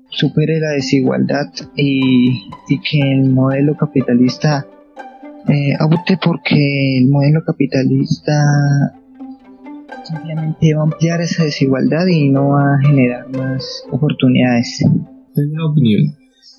supere 0.09 0.61
la 0.61 0.71
desigualdad 0.71 1.53
y, 1.75 2.49
que 2.69 3.01
el 3.01 3.31
modelo 3.31 3.77
capitalista 3.77 4.67
eh, 5.49 5.75
porque 6.23 6.99
el 6.99 7.09
modelo 7.09 7.43
capitalista 7.45 8.33
simplemente 10.05 10.75
va 10.75 10.81
a 10.81 10.85
ampliar 10.85 11.21
esa 11.21 11.45
desigualdad 11.45 12.07
y 12.07 12.29
no 12.29 12.51
va 12.51 12.75
a 12.75 12.79
generar 12.87 13.29
más 13.31 13.85
oportunidades 13.91 14.85
tengo 15.37 15.53
una 15.53 15.67
opinión. 15.67 16.03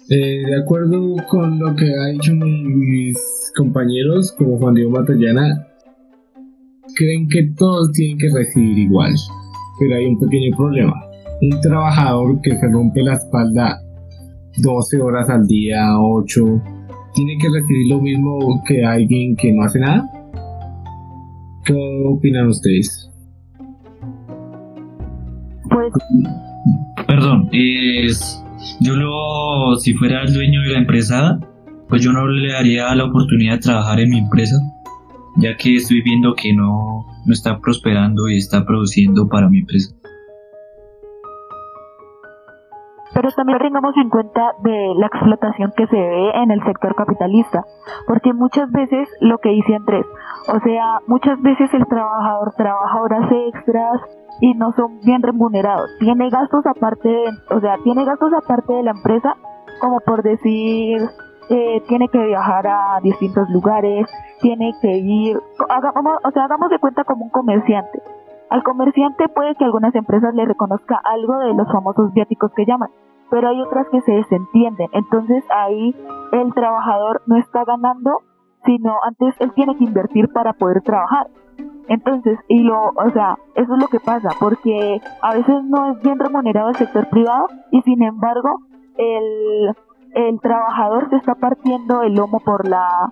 Eh, 0.09 0.43
de 0.45 0.61
acuerdo 0.61 1.15
con 1.27 1.59
lo 1.59 1.75
que 1.75 1.91
han 1.93 2.13
dicho 2.13 2.33
mis 2.33 3.17
compañeros, 3.57 4.31
como 4.37 4.57
Juan 4.57 4.75
Diego 4.75 4.91
Matallana, 4.91 5.67
creen 6.95 7.27
que 7.27 7.51
todos 7.57 7.91
tienen 7.91 8.17
que 8.17 8.29
recibir 8.29 8.77
igual. 8.77 9.13
Pero 9.79 9.95
hay 9.95 10.05
un 10.05 10.19
pequeño 10.19 10.55
problema. 10.55 10.93
Un 11.41 11.59
trabajador 11.61 12.39
que 12.41 12.51
se 12.51 12.67
rompe 12.67 13.03
la 13.03 13.13
espalda 13.13 13.81
12 14.57 15.01
horas 15.01 15.29
al 15.29 15.45
día, 15.45 15.99
8, 15.99 16.61
tiene 17.13 17.37
que 17.37 17.47
recibir 17.49 17.87
lo 17.89 18.01
mismo 18.01 18.63
que 18.65 18.83
alguien 18.83 19.35
que 19.35 19.51
no 19.51 19.63
hace 19.63 19.79
nada. 19.79 20.09
¿Qué 21.65 21.75
opinan 22.07 22.47
ustedes? 22.47 23.06
Perdón, 27.07 27.49
es 27.51 28.43
yo 28.79 28.95
lo, 28.95 29.75
si 29.77 29.93
fuera 29.93 30.23
el 30.23 30.33
dueño 30.33 30.61
de 30.61 30.69
la 30.69 30.79
empresa, 30.79 31.39
pues 31.87 32.01
yo 32.03 32.11
no 32.11 32.27
le 32.27 32.51
daría 32.53 32.93
la 32.95 33.05
oportunidad 33.05 33.55
de 33.55 33.59
trabajar 33.59 33.99
en 33.99 34.09
mi 34.09 34.19
empresa, 34.19 34.55
ya 35.37 35.55
que 35.55 35.75
estoy 35.75 36.01
viendo 36.01 36.33
que 36.33 36.53
no, 36.53 37.05
no 37.25 37.33
está 37.33 37.59
prosperando 37.59 38.27
y 38.29 38.37
está 38.37 38.65
produciendo 38.65 39.27
para 39.27 39.49
mi 39.49 39.59
empresa. 39.59 39.95
Pero 43.13 43.29
también 43.31 43.57
tengamos 43.59 43.95
en 43.97 44.09
cuenta 44.09 44.53
de 44.63 44.93
la 44.95 45.07
explotación 45.07 45.73
que 45.75 45.87
se 45.87 45.95
ve 45.95 46.31
en 46.35 46.51
el 46.51 46.63
sector 46.63 46.93
capitalista, 46.93 47.63
porque 48.05 48.31
muchas 48.33 48.69
veces 48.71 49.09
lo 49.21 49.39
que 49.39 49.49
dice 49.49 49.75
Andrés, 49.75 50.05
o 50.47 50.59
sea, 50.59 50.99
muchas 51.07 51.41
veces 51.41 51.73
el 51.73 51.85
trabajador 51.87 52.53
trabaja 52.55 53.01
horas 53.01 53.31
extras, 53.31 54.01
y 54.39 54.53
no 54.53 54.71
son 54.73 54.99
bien 55.01 55.21
remunerados. 55.21 55.89
Tiene 55.99 56.29
gastos 56.29 56.65
aparte, 56.65 57.09
de, 57.09 57.25
o 57.55 57.59
sea, 57.59 57.77
tiene 57.83 58.05
gastos 58.05 58.31
aparte 58.33 58.73
de 58.73 58.83
la 58.83 58.91
empresa, 58.91 59.35
como 59.79 59.99
por 60.01 60.23
decir, 60.23 61.01
eh, 61.49 61.81
tiene 61.87 62.07
que 62.09 62.23
viajar 62.23 62.67
a 62.67 62.99
distintos 63.01 63.49
lugares, 63.49 64.07
tiene 64.41 64.73
que 64.81 64.97
ir, 64.97 65.39
hagamos, 65.69 66.19
o 66.23 66.31
sea, 66.31 66.45
hagamos 66.45 66.69
de 66.69 66.79
cuenta 66.79 67.03
como 67.03 67.25
un 67.25 67.31
comerciante. 67.31 68.01
Al 68.49 68.63
comerciante 68.63 69.27
puede 69.29 69.55
que 69.55 69.65
algunas 69.65 69.93
empresas 69.95 70.33
le 70.33 70.45
reconozca 70.45 71.01
algo 71.03 71.37
de 71.39 71.53
los 71.53 71.69
famosos 71.71 72.13
viáticos 72.13 72.51
que 72.55 72.65
llaman, 72.65 72.89
pero 73.29 73.49
hay 73.49 73.61
otras 73.61 73.87
que 73.91 74.01
se 74.01 74.13
desentienden. 74.13 74.87
Entonces 74.93 75.43
ahí 75.49 75.93
el 76.31 76.53
trabajador 76.53 77.21
no 77.25 77.37
está 77.37 77.65
ganando, 77.65 78.21
sino 78.67 78.97
antes 79.01 79.33
él 79.39 79.51
tiene 79.53 79.75
que 79.77 79.85
invertir 79.85 80.31
para 80.31 80.53
poder 80.53 80.81
trabajar. 80.81 81.27
Entonces, 81.87 82.37
y 82.49 82.59
lo, 82.59 82.89
o 82.89 83.09
sea, 83.13 83.37
eso 83.55 83.73
es 83.73 83.81
lo 83.81 83.87
que 83.87 84.01
pasa, 84.01 84.29
porque 84.39 85.01
a 85.21 85.33
veces 85.33 85.63
no 85.63 85.91
es 85.91 86.01
bien 86.01 86.19
remunerado 86.19 86.69
el 86.69 86.75
sector 86.75 87.07
privado 87.09 87.47
y 87.71 87.81
sin 87.83 88.03
embargo 88.03 88.59
el, 88.97 89.73
el 90.13 90.39
trabajador 90.41 91.09
se 91.09 91.15
está 91.15 91.35
partiendo 91.35 92.01
el 92.03 92.15
lomo 92.15 92.41
por 92.41 92.67
la, 92.67 93.11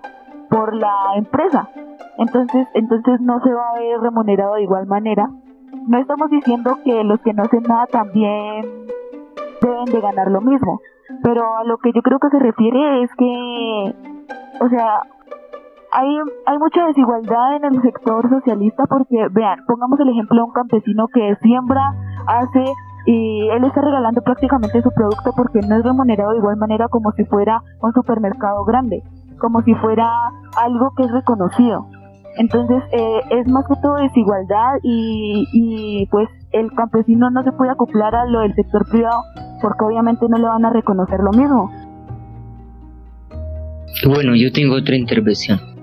por 0.50 0.74
la 0.74 0.94
empresa. 1.16 1.70
Entonces, 2.18 2.68
entonces 2.74 3.20
no 3.20 3.40
se 3.40 3.52
va 3.52 3.70
a 3.70 3.78
ver 3.78 4.00
remunerado 4.00 4.56
de 4.56 4.64
igual 4.64 4.86
manera. 4.86 5.30
No 5.88 5.98
estamos 5.98 6.30
diciendo 6.30 6.78
que 6.84 7.02
los 7.02 7.20
que 7.20 7.32
no 7.32 7.44
hacen 7.44 7.62
nada 7.62 7.86
también 7.86 8.86
deben 9.62 9.84
de 9.86 10.00
ganar 10.00 10.30
lo 10.30 10.42
mismo, 10.42 10.80
pero 11.22 11.56
a 11.56 11.64
lo 11.64 11.78
que 11.78 11.92
yo 11.94 12.02
creo 12.02 12.18
que 12.18 12.28
se 12.28 12.38
refiere 12.38 13.04
es 13.04 13.10
que, 13.16 13.94
o 14.60 14.68
sea, 14.68 15.02
hay, 15.96 16.08
hay 16.44 16.58
mucha 16.58 16.86
desigualdad 16.88 17.56
en 17.56 17.64
el 17.64 17.82
sector 17.82 18.28
socialista 18.28 18.84
porque, 18.86 19.16
vean, 19.30 19.60
pongamos 19.66 19.98
el 20.00 20.10
ejemplo 20.10 20.36
de 20.36 20.42
un 20.42 20.52
campesino 20.52 21.08
que 21.08 21.36
siembra, 21.40 21.94
hace 22.26 22.64
y 23.06 23.48
él 23.48 23.64
está 23.64 23.80
regalando 23.80 24.20
prácticamente 24.20 24.82
su 24.82 24.90
producto 24.90 25.30
porque 25.34 25.60
no 25.66 25.76
es 25.76 25.84
remunerado 25.84 26.32
de 26.32 26.38
igual 26.38 26.56
manera 26.56 26.88
como 26.88 27.12
si 27.12 27.24
fuera 27.24 27.62
un 27.80 27.92
supermercado 27.94 28.64
grande, 28.64 29.04
como 29.38 29.62
si 29.62 29.74
fuera 29.74 30.10
algo 30.62 30.92
que 30.96 31.04
es 31.04 31.12
reconocido. 31.12 31.86
Entonces 32.36 32.82
eh, 32.92 33.20
es 33.30 33.48
más 33.48 33.64
que 33.66 33.80
todo 33.80 33.94
desigualdad 33.94 34.74
y, 34.82 35.46
y 35.54 36.06
pues 36.10 36.28
el 36.52 36.72
campesino 36.72 37.30
no 37.30 37.42
se 37.42 37.52
puede 37.52 37.70
acoplar 37.70 38.14
a 38.14 38.26
lo 38.26 38.40
del 38.40 38.54
sector 38.54 38.86
privado 38.90 39.22
porque 39.62 39.84
obviamente 39.84 40.26
no 40.28 40.36
le 40.36 40.44
van 40.44 40.64
a 40.66 40.70
reconocer 40.70 41.20
lo 41.20 41.30
mismo. 41.30 41.70
Bueno, 44.04 44.34
yo 44.36 44.52
tengo 44.52 44.74
otra 44.74 44.94
intervención. 44.96 45.75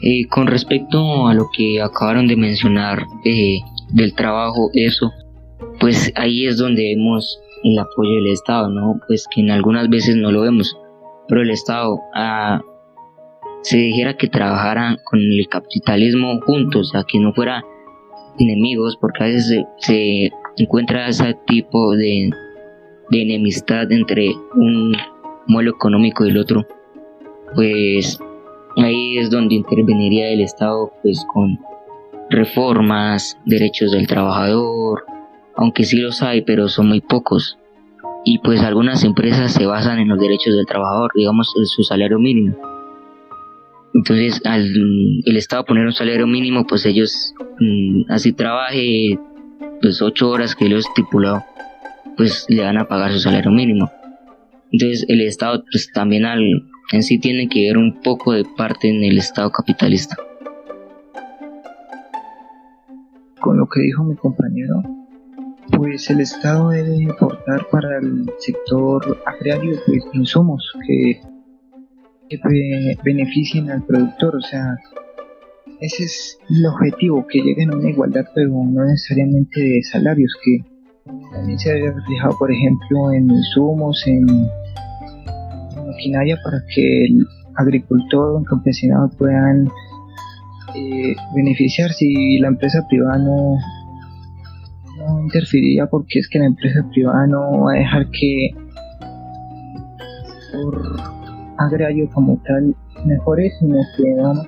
Eh, 0.00 0.26
con 0.28 0.46
respecto 0.46 1.26
a 1.26 1.34
lo 1.34 1.48
que 1.52 1.80
acabaron 1.82 2.28
de 2.28 2.36
mencionar 2.36 3.04
eh, 3.24 3.58
del 3.92 4.14
trabajo, 4.14 4.70
eso, 4.72 5.10
pues 5.80 6.12
ahí 6.14 6.46
es 6.46 6.56
donde 6.58 6.94
vemos 6.94 7.40
el 7.64 7.78
apoyo 7.78 8.14
del 8.16 8.32
Estado, 8.32 8.70
¿no? 8.70 9.00
Pues 9.08 9.26
que 9.28 9.40
en 9.40 9.50
algunas 9.50 9.88
veces 9.88 10.14
no 10.14 10.30
lo 10.30 10.42
vemos, 10.42 10.76
pero 11.26 11.42
el 11.42 11.50
Estado 11.50 12.00
ah, 12.14 12.60
se 13.62 13.78
dijera 13.78 14.16
que 14.16 14.28
trabajaran 14.28 14.98
con 15.04 15.18
el 15.18 15.48
capitalismo 15.48 16.40
juntos, 16.42 16.88
o 16.88 16.90
sea, 16.92 17.04
que 17.06 17.18
no 17.18 17.32
fuera 17.32 17.64
enemigos, 18.38 18.96
porque 19.00 19.24
a 19.24 19.26
veces 19.26 19.64
se, 19.78 20.30
encuentra 20.56 21.08
ese 21.08 21.36
tipo 21.46 21.96
de, 21.96 22.30
de 23.10 23.22
enemistad 23.22 23.90
entre 23.92 24.28
un 24.54 24.96
modelo 25.46 25.72
económico 25.72 26.24
y 26.24 26.30
el 26.30 26.38
otro, 26.38 26.66
pues 27.54 28.18
ahí 28.82 29.18
es 29.18 29.30
donde 29.30 29.54
interveniría 29.54 30.30
el 30.30 30.40
Estado 30.40 30.92
pues 31.02 31.24
con 31.32 31.58
reformas, 32.30 33.38
derechos 33.44 33.92
del 33.92 34.06
trabajador, 34.06 35.04
aunque 35.56 35.84
sí 35.84 35.98
los 35.98 36.22
hay, 36.22 36.42
pero 36.42 36.68
son 36.68 36.88
muy 36.88 37.00
pocos. 37.00 37.58
Y 38.24 38.38
pues 38.38 38.62
algunas 38.62 39.04
empresas 39.04 39.52
se 39.52 39.66
basan 39.66 39.98
en 39.98 40.08
los 40.08 40.18
derechos 40.18 40.54
del 40.54 40.66
trabajador, 40.66 41.10
digamos 41.14 41.52
su 41.64 41.82
salario 41.82 42.18
mínimo. 42.18 42.56
Entonces, 43.94 44.40
al 44.44 44.66
el 45.24 45.36
Estado 45.36 45.64
poner 45.64 45.86
un 45.86 45.92
salario 45.92 46.26
mínimo, 46.26 46.66
pues 46.66 46.84
ellos 46.84 47.34
mm, 47.58 48.10
así 48.10 48.32
trabaje 48.32 49.18
pues 49.80 50.02
ocho 50.02 50.28
horas 50.30 50.54
que 50.54 50.68
lo 50.68 50.76
estipulado, 50.76 51.44
pues 52.16 52.46
le 52.48 52.62
van 52.62 52.78
a 52.78 52.86
pagar 52.86 53.12
su 53.12 53.20
salario 53.20 53.50
mínimo. 53.50 53.90
Entonces, 54.70 55.06
el 55.08 55.22
Estado 55.22 55.64
pues 55.70 55.90
también 55.92 56.26
al, 56.26 56.42
en 56.92 57.02
sí 57.02 57.18
tiene 57.18 57.48
que 57.48 57.66
ver 57.66 57.76
un 57.76 58.00
poco 58.00 58.32
de 58.32 58.44
parte 58.44 58.88
en 58.88 59.04
el 59.04 59.18
Estado 59.18 59.50
capitalista. 59.50 60.16
Con 63.40 63.58
lo 63.58 63.68
que 63.68 63.80
dijo 63.80 64.04
mi 64.04 64.16
compañero, 64.16 64.82
pues 65.76 66.08
el 66.10 66.20
Estado 66.20 66.70
debe 66.70 67.10
aportar 67.10 67.66
para 67.70 67.98
el 67.98 68.30
sector 68.38 69.22
agrario 69.26 69.78
pues 69.86 70.02
insumos 70.14 70.72
que, 70.86 71.20
que 72.28 72.96
beneficien 73.04 73.70
al 73.70 73.84
productor, 73.84 74.36
o 74.36 74.40
sea, 74.40 74.76
ese 75.80 76.04
es 76.04 76.38
el 76.48 76.66
objetivo, 76.66 77.26
que 77.26 77.40
lleguen 77.40 77.72
a 77.72 77.76
una 77.76 77.90
igualdad, 77.90 78.24
pero 78.34 78.50
no 78.50 78.84
necesariamente 78.84 79.60
de 79.60 79.82
salarios, 79.84 80.34
que 80.42 80.64
también 81.32 81.58
se 81.58 81.70
haya 81.70 81.92
reflejado, 81.92 82.36
por 82.38 82.50
ejemplo, 82.50 83.12
en 83.12 83.30
insumos, 83.30 84.02
en, 84.06 84.26
maquinaria, 85.98 86.38
para 86.44 86.62
que 86.72 87.04
el 87.06 87.26
agricultor 87.56 88.36
o 88.36 88.38
el 88.38 88.44
campesinado 88.44 89.10
puedan 89.18 89.68
eh, 90.74 91.14
beneficiar. 91.34 91.90
Si 91.90 92.38
la 92.38 92.48
empresa 92.48 92.86
privada 92.88 93.18
no, 93.18 93.56
no 94.98 95.22
interferiría 95.22 95.86
porque 95.86 96.20
es 96.20 96.28
que 96.28 96.38
la 96.38 96.46
empresa 96.46 96.86
privada 96.92 97.26
no 97.26 97.64
va 97.64 97.72
a 97.72 97.78
dejar 97.78 98.06
que 98.10 98.50
por 100.52 101.00
agrario 101.58 102.08
como 102.14 102.40
tal 102.44 102.74
mejore, 103.04 103.50
sino 103.58 103.76
que 103.96 104.14
vamos 104.22 104.46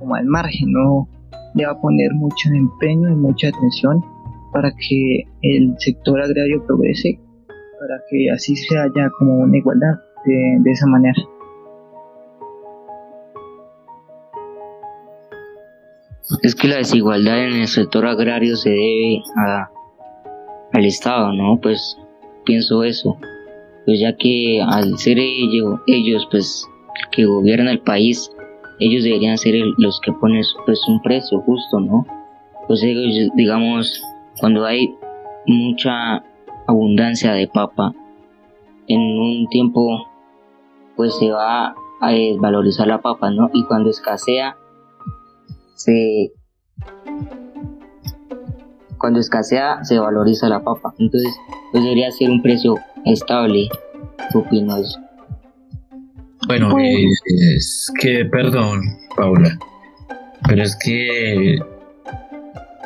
como 0.00 0.14
al 0.16 0.26
margen, 0.26 0.72
no 0.72 1.08
le 1.54 1.64
va 1.64 1.72
a 1.72 1.80
poner 1.80 2.12
mucho 2.14 2.50
empeño 2.52 3.10
y 3.10 3.14
mucha 3.14 3.48
atención 3.48 4.04
para 4.52 4.70
que 4.70 5.24
el 5.42 5.74
sector 5.78 6.20
agrario 6.20 6.64
progrese, 6.66 7.20
para 7.78 8.00
que 8.10 8.30
así 8.30 8.56
se 8.56 8.76
haya 8.76 9.10
como 9.18 9.38
una 9.38 9.56
igualdad 9.56 10.05
de, 10.26 10.70
esa 10.70 10.86
manera. 10.86 11.22
Es 16.42 16.54
que 16.54 16.68
la 16.68 16.76
desigualdad 16.76 17.44
en 17.44 17.60
el 17.60 17.68
sector 17.68 18.06
agrario 18.06 18.56
se 18.56 18.70
debe 18.70 19.22
a, 19.36 19.70
al 20.72 20.84
Estado, 20.84 21.32
¿no? 21.32 21.58
Pues 21.60 21.96
pienso 22.44 22.82
eso. 22.82 23.16
Pues 23.84 24.00
ya 24.00 24.16
que 24.16 24.60
al 24.60 24.98
ser 24.98 25.18
ellos, 25.18 25.80
ellos 25.86 26.26
pues 26.30 26.66
que 27.12 27.24
gobiernan 27.24 27.68
el 27.68 27.80
país, 27.80 28.32
ellos 28.80 29.04
deberían 29.04 29.38
ser 29.38 29.54
los 29.78 30.00
que 30.00 30.12
ponen 30.12 30.42
pues 30.64 30.80
un 30.88 31.00
precio 31.02 31.40
justo, 31.42 31.78
¿no? 31.78 32.04
Pues 32.66 32.82
ellos, 32.82 33.30
digamos, 33.36 34.02
cuando 34.40 34.64
hay 34.64 34.92
mucha 35.46 36.24
abundancia 36.66 37.32
de 37.32 37.46
papa, 37.46 37.94
en 38.88 39.00
un 39.00 39.46
tiempo 39.48 40.08
pues 40.96 41.16
se 41.18 41.30
va 41.30 41.74
a 42.00 42.10
desvalorizar 42.10 42.86
la 42.86 43.00
papa, 43.00 43.30
¿no? 43.30 43.50
Y 43.52 43.64
cuando 43.64 43.90
escasea, 43.90 44.56
se... 45.74 46.32
Cuando 48.98 49.20
escasea, 49.20 49.84
se 49.84 49.98
valoriza 49.98 50.48
la 50.48 50.62
papa. 50.64 50.94
Entonces, 50.98 51.34
pues 51.70 51.84
debería 51.84 52.10
ser 52.10 52.30
un 52.30 52.42
precio 52.42 52.76
estable. 53.04 53.68
¿Qué 54.32 54.38
opinas? 54.38 54.98
Bueno, 56.46 56.70
pues- 56.70 57.22
es 57.56 57.92
que, 58.00 58.24
perdón, 58.24 58.80
Paula, 59.16 59.58
pero 60.46 60.62
es 60.62 60.76
que, 60.76 61.58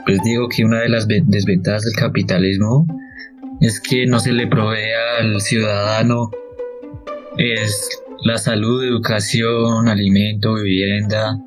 pues 0.06 0.22
digo 0.22 0.48
que 0.48 0.64
una 0.64 0.80
de 0.80 0.88
las 0.88 1.06
desventajas 1.06 1.84
del 1.84 1.94
capitalismo 1.94 2.86
es 3.60 3.80
que 3.80 4.06
no 4.06 4.18
se 4.18 4.32
le 4.32 4.46
provee 4.46 4.92
al 5.20 5.40
ciudadano 5.40 6.30
es 7.38 8.02
la 8.24 8.38
salud, 8.38 8.84
educación, 8.84 9.88
alimento, 9.88 10.54
vivienda. 10.54 11.38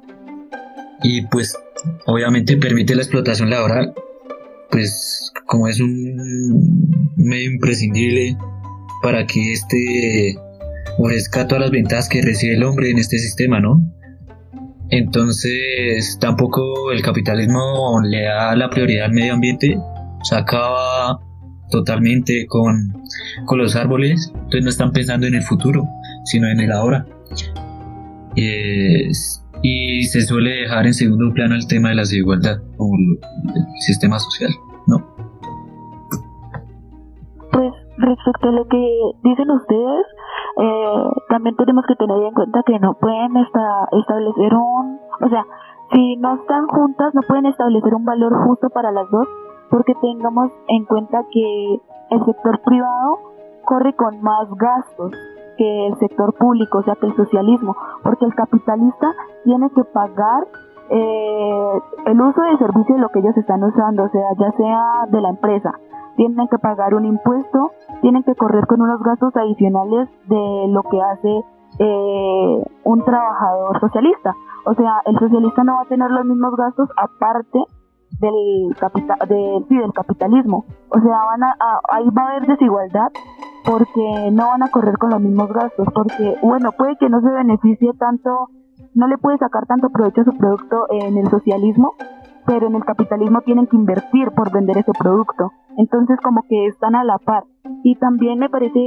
Y 1.04 1.26
pues 1.28 1.58
obviamente 2.06 2.58
permite 2.58 2.96
la 2.96 3.02
explotación 3.02 3.50
laboral, 3.50 3.94
pues 4.72 5.32
como 5.46 5.68
es 5.68 5.80
un 5.80 7.14
medio 7.18 7.52
imprescindible 7.52 8.38
para 9.02 9.26
que 9.26 9.54
este 9.54 10.36
ofrezca 10.98 11.48
todas 11.48 11.62
las 11.62 11.72
ventajas 11.72 12.08
que 12.08 12.22
recibe 12.22 12.56
el 12.56 12.64
hombre 12.64 12.90
en 12.90 13.00
este 13.00 13.18
sistema, 13.18 13.60
¿no? 13.60 13.82
Entonces 14.90 16.18
tampoco 16.20 16.92
el 16.92 17.02
capitalismo 17.02 18.00
le 18.04 18.24
da 18.24 18.56
la 18.56 18.70
prioridad 18.70 19.06
al 19.06 19.14
medio 19.14 19.34
ambiente, 19.34 19.78
se 20.24 20.36
acaba 20.36 21.20
totalmente 21.74 22.46
con, 22.48 22.94
con 23.46 23.58
los 23.58 23.76
árboles, 23.76 24.32
entonces 24.36 24.64
no 24.64 24.70
están 24.70 24.92
pensando 24.92 25.26
en 25.26 25.34
el 25.34 25.42
futuro, 25.42 25.84
sino 26.24 26.48
en 26.48 26.60
el 26.60 26.72
ahora. 26.72 27.06
y 28.36 30.04
se 30.04 30.22
suele 30.22 30.52
dejar 30.62 30.86
en 30.86 30.94
segundo 30.94 31.34
plano 31.34 31.56
el 31.56 31.68
tema 31.68 31.90
de 31.90 31.96
la 31.96 32.02
desigualdad 32.04 32.58
o 32.78 32.92
el 32.96 33.66
sistema 33.80 34.20
social, 34.20 34.52
¿no? 34.88 34.98
Pues 37.52 37.74
respecto 37.98 38.50
a 38.50 38.52
lo 38.52 38.68
que 38.68 38.84
dicen 39.24 39.50
ustedes, 39.50 40.06
eh, 40.62 41.10
también 41.30 41.56
tenemos 41.56 41.86
que 41.88 41.96
tener 41.96 42.18
en 42.22 42.34
cuenta 42.34 42.62
que 42.68 42.78
no 42.78 42.94
pueden 43.00 43.38
establecer 43.38 44.54
un, 44.54 45.00
o 45.22 45.30
sea, 45.30 45.44
si 45.92 46.18
no 46.18 46.36
están 46.36 46.68
juntas, 46.68 47.16
no 47.16 47.22
pueden 47.28 47.48
establecer 47.48 47.96
un 47.96 48.06
valor 48.06 48.34
justo 48.46 48.70
para 48.70 48.92
las 48.92 49.10
dos, 49.10 49.28
porque 49.74 49.96
tengamos 49.96 50.52
en 50.68 50.86
cuenta 50.86 51.26
que 51.32 51.82
el 52.12 52.26
sector 52.26 52.62
privado 52.62 53.18
corre 53.66 53.96
con 53.96 54.22
más 54.22 54.48
gastos 54.54 55.12
que 55.58 55.88
el 55.88 55.98
sector 55.98 56.32
público, 56.36 56.78
o 56.78 56.84
sea, 56.84 56.94
que 56.96 57.08
el 57.08 57.16
socialismo, 57.16 57.76
porque 58.04 58.26
el 58.26 58.36
capitalista 58.36 59.12
tiene 59.44 59.72
que 59.72 59.84
pagar 59.86 60.46
eh, 60.92 61.82
el 62.06 62.22
uso 62.22 62.40
de 62.42 62.58
servicio 62.60 62.96
de 62.96 63.02
lo 63.02 63.10
que 63.10 63.18
ellos 63.18 63.36
están 63.36 63.64
usando, 63.64 64.04
o 64.04 64.10
sea, 64.10 64.22
ya 64.38 64.52
sea 64.52 64.84
de 65.10 65.22
la 65.22 65.30
empresa, 65.30 65.72
tienen 66.18 66.48
que 66.50 66.60
pagar 66.60 66.94
un 66.94 67.06
impuesto, 67.06 67.72
tienen 68.02 68.22
que 68.22 68.36
correr 68.36 68.68
con 68.68 68.80
unos 68.80 69.02
gastos 69.02 69.36
adicionales 69.36 70.08
de 70.28 70.68
lo 70.70 70.84
que 70.84 71.02
hace 71.02 71.42
eh, 71.80 72.64
un 72.84 73.04
trabajador 73.04 73.80
socialista. 73.80 74.36
O 74.66 74.76
sea, 74.76 75.02
el 75.06 75.18
socialista 75.18 75.64
no 75.64 75.78
va 75.78 75.82
a 75.82 75.86
tener 75.86 76.12
los 76.12 76.26
mismos 76.26 76.56
gastos 76.58 76.90
aparte 76.96 77.66
del, 78.20 78.76
capital, 78.80 79.18
del 79.28 79.94
capitalismo. 79.94 80.66
O 80.90 81.00
sea, 81.00 81.18
van 81.26 81.44
a, 81.44 81.56
ahí 81.92 82.10
va 82.10 82.24
a 82.24 82.30
haber 82.32 82.48
desigualdad 82.48 83.12
porque 83.66 84.32
no 84.32 84.48
van 84.48 84.64
a 84.64 84.70
correr 84.70 84.98
con 84.98 85.10
los 85.12 85.22
mismos 85.22 85.52
gastos, 85.52 85.88
porque, 85.94 86.36
bueno, 86.42 86.72
puede 86.74 86.98
que 86.98 87.10
no 87.10 87.22
se 87.22 87.30
beneficie 87.30 87.94
tanto, 87.98 88.50
no 88.94 89.08
le 89.08 89.18
puede 89.18 89.38
sacar 89.38 89.66
tanto 89.66 89.90
provecho 89.90 90.22
a 90.22 90.26
su 90.26 90.38
producto 90.38 90.88
en 90.90 91.18
el 91.18 91.30
socialismo, 91.30 91.94
pero 92.46 92.68
en 92.68 92.76
el 92.76 92.84
capitalismo 92.84 93.42
tienen 93.42 93.68
que 93.68 93.78
invertir 93.78 94.32
por 94.32 94.52
vender 94.52 94.78
ese 94.78 94.92
producto. 94.92 95.52
Entonces 95.78 96.20
como 96.22 96.44
que 96.44 96.68
están 96.68 96.96
a 96.96 97.04
la 97.04 97.18
par. 97.20 97.46
Y 97.84 97.96
también 97.96 98.40
me 98.40 98.50
parece 98.50 98.80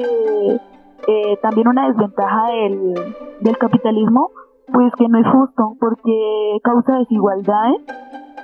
eh, 1.09 1.39
también 1.43 1.69
una 1.69 1.89
desventaja 1.89 2.49
del, 2.49 2.95
del 3.41 3.59
capitalismo, 3.59 4.31
pues 4.73 4.93
que 4.99 5.09
no 5.09 5.19
es 5.19 5.27
justo, 5.33 5.75
porque 5.81 6.59
causa 6.62 6.99
desigualdades 6.99 7.81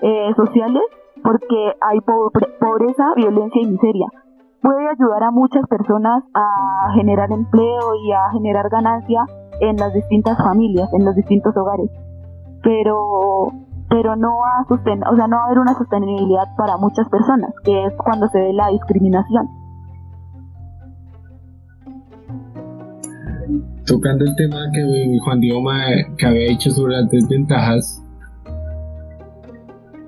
eh, 0.03 0.33
sociales, 0.37 0.83
porque 1.23 1.75
hay 1.81 2.01
pobreza, 2.01 3.15
violencia 3.17 3.63
y 3.63 3.67
miseria. 3.67 4.07
Puede 4.61 4.89
ayudar 4.89 5.25
a 5.25 5.31
muchas 5.31 5.67
personas 5.69 6.23
a 6.35 6.93
generar 6.95 7.33
empleo 7.33 7.95
y 8.05 8.13
a 8.13 8.31
generar 8.33 8.69
ganancia 8.69 9.25
en 9.61 9.77
las 9.77 9.93
distintas 9.93 10.39
familias, 10.39 10.93
en 10.93 11.05
los 11.05 11.15
distintos 11.15 11.57
hogares. 11.57 11.91
Pero 12.63 13.49
pero 13.89 14.17
no 14.17 14.43
a 14.45 14.65
o 14.69 15.17
sea, 15.17 15.27
no 15.27 15.37
va 15.37 15.43
a 15.43 15.47
haber 15.47 15.59
una 15.59 15.75
sostenibilidad 15.75 16.45
para 16.57 16.79
muchas 16.79 17.09
personas, 17.11 17.53
que 17.63 17.85
es 17.85 17.93
cuando 17.97 18.27
se 18.29 18.41
ve 18.41 18.53
la 18.53 18.69
discriminación. 18.69 19.49
tocando 23.87 24.25
el 24.25 24.35
tema 24.37 24.59
que 24.73 25.19
Juan 25.25 25.41
Diego 25.41 25.63
que 26.17 26.27
había 26.27 26.49
dicho 26.49 26.71
sobre 26.71 26.95
las 26.95 27.11
desventajas, 27.11 28.02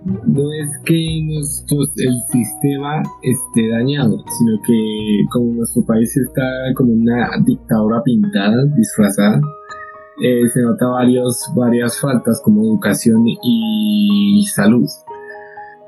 no 0.05 0.53
es 0.53 0.71
que 0.85 1.23
nuestro, 1.25 1.79
el 1.97 2.21
sistema 2.31 3.03
esté 3.23 3.69
dañado, 3.71 4.23
sino 4.39 4.59
que 4.67 5.25
como 5.33 5.55
nuestro 5.55 5.85
país 5.87 6.15
está 6.17 6.45
como 6.75 6.93
una 6.93 7.31
dictadura 7.45 8.03
pintada, 8.03 8.65
disfrazada, 8.77 9.41
eh, 10.23 10.49
se 10.49 10.63
nota 10.63 10.87
varios, 10.89 11.41
varias 11.57 11.99
faltas 11.99 12.41
como 12.45 12.63
educación 12.65 13.25
y 13.27 14.45
salud. 14.55 14.87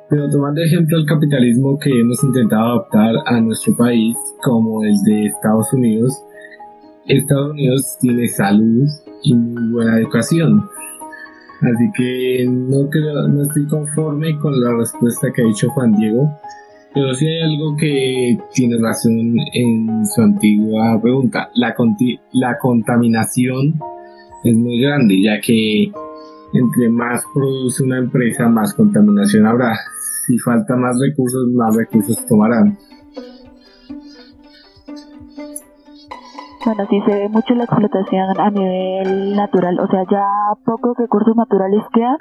Pero 0.09 0.31
tomando 0.31 0.63
ejemplo 0.63 0.99
el 0.99 1.07
capitalismo 1.07 1.79
que 1.79 1.91
hemos 2.01 2.23
intentado 2.23 2.65
adoptar 2.65 3.15
a 3.27 3.41
nuestro 3.41 3.77
país, 3.77 4.17
como 4.43 4.85
el 4.85 4.95
de 5.05 5.27
Estados 5.27 5.73
Unidos, 5.73 6.23
Estados 7.07 7.51
Unidos 7.51 7.97
tiene 8.01 8.29
salud 8.29 8.89
y 9.23 9.35
muy 9.35 9.73
buena 9.73 9.99
educación. 9.99 10.69
Así 11.61 11.91
que 11.97 12.47
no 12.49 12.89
creo, 12.91 13.29
no 13.29 13.43
estoy 13.43 13.67
conforme 13.67 14.39
con 14.39 14.61
la 14.61 14.77
respuesta 14.77 15.29
que 15.35 15.43
ha 15.43 15.47
dicho 15.47 15.71
Juan 15.71 15.97
Diego, 15.97 16.31
pero 16.95 17.15
sí 17.15 17.27
hay 17.27 17.43
algo 17.43 17.77
que 17.77 18.39
tiene 18.55 18.77
razón 18.79 19.35
en 19.55 20.07
su 20.07 20.23
antigua 20.23 21.01
pregunta. 21.01 21.51
La, 21.55 21.75
la 22.33 22.59
contaminación 22.59 23.81
es 24.45 24.55
muy 24.55 24.81
grande, 24.81 25.21
ya 25.23 25.41
que 25.41 25.91
entre 26.53 26.89
más 26.89 27.23
produce 27.35 27.83
una 27.83 27.99
empresa, 27.99 28.49
más 28.49 28.75
contaminación 28.75 29.47
habrá. 29.47 29.75
Si 30.27 30.39
falta 30.39 30.77
más 30.77 30.99
recursos, 31.01 31.49
más 31.53 31.75
recursos 31.77 32.25
tomarán. 32.27 32.79
Bueno, 36.67 36.85
sí 36.91 37.01
se 37.07 37.15
ve 37.15 37.29
mucho 37.29 37.55
la 37.55 37.63
explotación 37.63 38.41
a 38.41 38.51
nivel 38.51 39.37
natural, 39.37 39.79
o 39.79 39.87
sea, 39.87 40.03
ya 40.11 40.27
pocos 40.65 40.97
recursos 40.99 41.37
naturales 41.37 41.85
quedan 41.93 42.17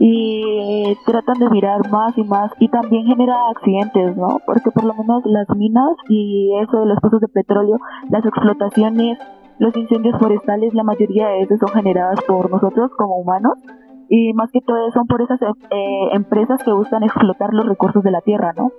y 0.00 0.96
tratan 1.06 1.38
de 1.38 1.48
mirar 1.50 1.88
más 1.88 2.18
y 2.18 2.24
más 2.24 2.50
y 2.58 2.68
también 2.68 3.06
genera 3.06 3.36
accidentes, 3.50 4.16
¿no? 4.16 4.40
Porque 4.44 4.72
por 4.72 4.82
lo 4.82 4.94
menos 4.94 5.22
las 5.26 5.48
minas 5.50 5.94
y 6.08 6.50
eso 6.62 6.80
de 6.80 6.86
los 6.86 6.98
pozos 6.98 7.20
de 7.20 7.28
petróleo, 7.28 7.78
las 8.10 8.26
explotaciones, 8.26 9.18
los 9.60 9.76
incendios 9.76 10.18
forestales, 10.18 10.74
la 10.74 10.82
mayoría 10.82 11.28
de 11.28 11.42
ellos 11.42 11.60
son 11.60 11.80
generadas 11.80 12.18
por 12.26 12.50
nosotros 12.50 12.90
como 12.98 13.18
humanos 13.18 13.54
y 14.08 14.32
más 14.32 14.50
que 14.50 14.62
todo 14.62 14.90
son 14.90 15.06
por 15.06 15.22
esas 15.22 15.40
eh, 15.40 16.08
empresas 16.12 16.60
que 16.64 16.72
buscan 16.72 17.04
explotar 17.04 17.54
los 17.54 17.66
recursos 17.66 18.02
de 18.02 18.10
la 18.10 18.20
tierra, 18.20 18.52
¿no? 18.56 18.72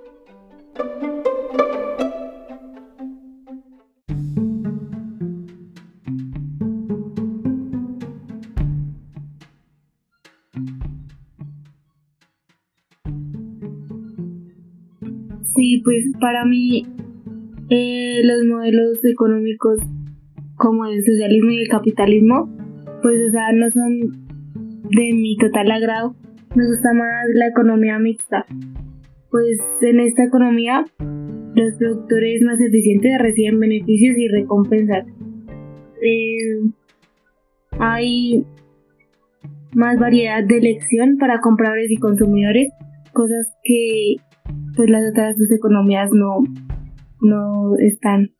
Sí, 15.56 15.80
pues 15.82 16.04
para 16.20 16.44
mí 16.44 16.86
eh, 17.70 18.20
los 18.22 18.44
modelos 18.46 19.04
económicos 19.04 19.80
como 20.56 20.84
el 20.86 21.02
socialismo 21.04 21.50
y 21.50 21.62
el 21.62 21.68
capitalismo, 21.68 22.48
pues 23.02 23.28
o 23.28 23.30
sea, 23.30 23.52
no 23.52 23.70
son 23.70 24.26
de 24.90 25.12
mi 25.14 25.36
total 25.38 25.70
agrado. 25.70 26.14
Me 26.54 26.66
gusta 26.66 26.92
más 26.92 27.26
la 27.34 27.48
economía 27.48 27.98
mixta. 27.98 28.46
Pues 29.30 29.58
en 29.82 30.00
esta 30.00 30.24
economía 30.24 30.84
los 31.54 31.74
productores 31.78 32.42
más 32.42 32.60
eficientes 32.60 33.18
reciben 33.18 33.58
beneficios 33.58 34.16
y 34.18 34.28
recompensas. 34.28 35.06
Eh, 36.02 36.60
hay 37.78 38.44
más 39.74 39.98
variedad 39.98 40.44
de 40.44 40.58
elección 40.58 41.16
para 41.18 41.40
compradores 41.40 41.90
y 41.90 41.96
consumidores, 41.96 42.70
cosas 43.12 43.52
que 43.64 44.16
pues 44.76 44.90
las 44.90 45.02
otras 45.10 45.36
dos 45.38 45.50
economías 45.50 46.10
no, 46.12 46.44
no 47.20 47.76
están 47.78 48.32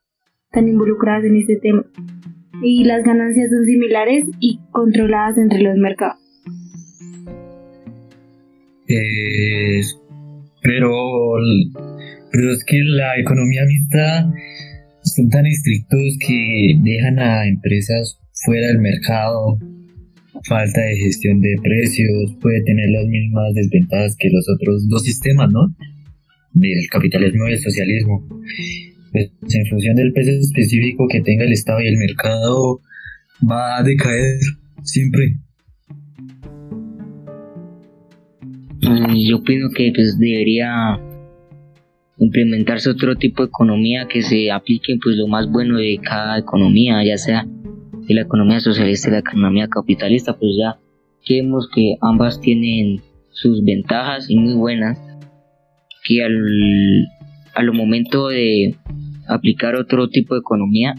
tan 0.51 0.69
involucradas 0.69 1.25
en 1.25 1.37
este 1.37 1.57
tema. 1.57 1.85
Y 2.63 2.85
las 2.85 3.05
ganancias 3.05 3.51
son 3.51 3.65
similares 3.67 4.25
y 4.41 4.61
controladas 4.71 5.37
entre 5.39 5.63
los 5.63 5.77
mercados. 5.77 6.19
pero, 10.63 10.91
pero 12.33 12.53
es 12.53 12.65
que 12.65 12.79
la 12.83 13.19
economía 13.19 13.65
mixta 13.67 14.33
son 15.03 15.29
tan 15.31 15.47
estrictos 15.47 16.17
que 16.27 16.79
dejan 16.83 17.19
a 17.19 17.47
empresas 17.47 18.19
fuera 18.45 18.67
del 18.69 18.81
mercado, 18.81 19.59
falta 20.49 20.81
de 20.81 20.97
gestión 20.97 21.41
de 21.41 21.57
precios, 21.63 22.37
puede 22.41 22.63
tener 22.63 22.91
las 22.91 23.07
mismas 23.07 23.55
desventajas 23.55 24.17
que 24.19 24.29
los 24.31 24.47
otros 24.49 24.89
dos 24.89 25.03
sistemas, 25.03 25.51
¿no? 25.51 25.69
Del 26.61 26.89
capitalismo 26.91 27.49
y 27.49 27.53
el 27.53 27.59
socialismo. 27.59 28.27
Pues, 29.13 29.31
en 29.55 29.67
función 29.67 29.97
del 29.97 30.13
peso 30.13 30.31
específico 30.31 31.07
que 31.11 31.21
tenga 31.21 31.45
el 31.45 31.53
Estado 31.53 31.81
y 31.81 31.89
el 31.89 31.97
mercado, 31.97 32.81
va 33.49 33.79
a 33.79 33.83
decaer 33.83 34.39
siempre. 34.83 35.37
Mm, 38.83 39.15
yo 39.29 39.39
opino 39.39 39.71
que 39.75 39.93
pues 39.95 40.19
debería 40.19 41.01
implementarse 42.19 42.91
otro 42.91 43.17
tipo 43.17 43.43
de 43.43 43.49
economía 43.49 44.07
que 44.09 44.23
se 44.23 44.51
aplique 44.51 44.97
pues 45.03 45.17
lo 45.17 45.29
más 45.29 45.51
bueno 45.51 45.79
de 45.79 45.99
cada 46.03 46.39
economía, 46.39 47.05
ya 47.05 47.19
sea 47.19 47.47
la 48.09 48.21
economía 48.23 48.61
socialista 48.61 49.09
y 49.09 49.13
la 49.13 49.19
economía 49.19 49.69
capitalista, 49.69 50.39
pues 50.39 50.53
ya 50.59 50.79
vemos 51.29 51.69
que 51.75 51.97
ambas 52.01 52.41
tienen 52.41 53.01
sus 53.31 53.65
ventajas 53.65 54.31
y 54.31 54.39
muy 54.39 54.55
buenas 54.55 54.99
que 56.07 56.25
al, 56.25 57.09
al 57.55 57.73
momento 57.73 58.29
de 58.29 58.77
aplicar 59.29 59.75
otro 59.75 60.09
tipo 60.09 60.35
de 60.35 60.41
economía 60.41 60.95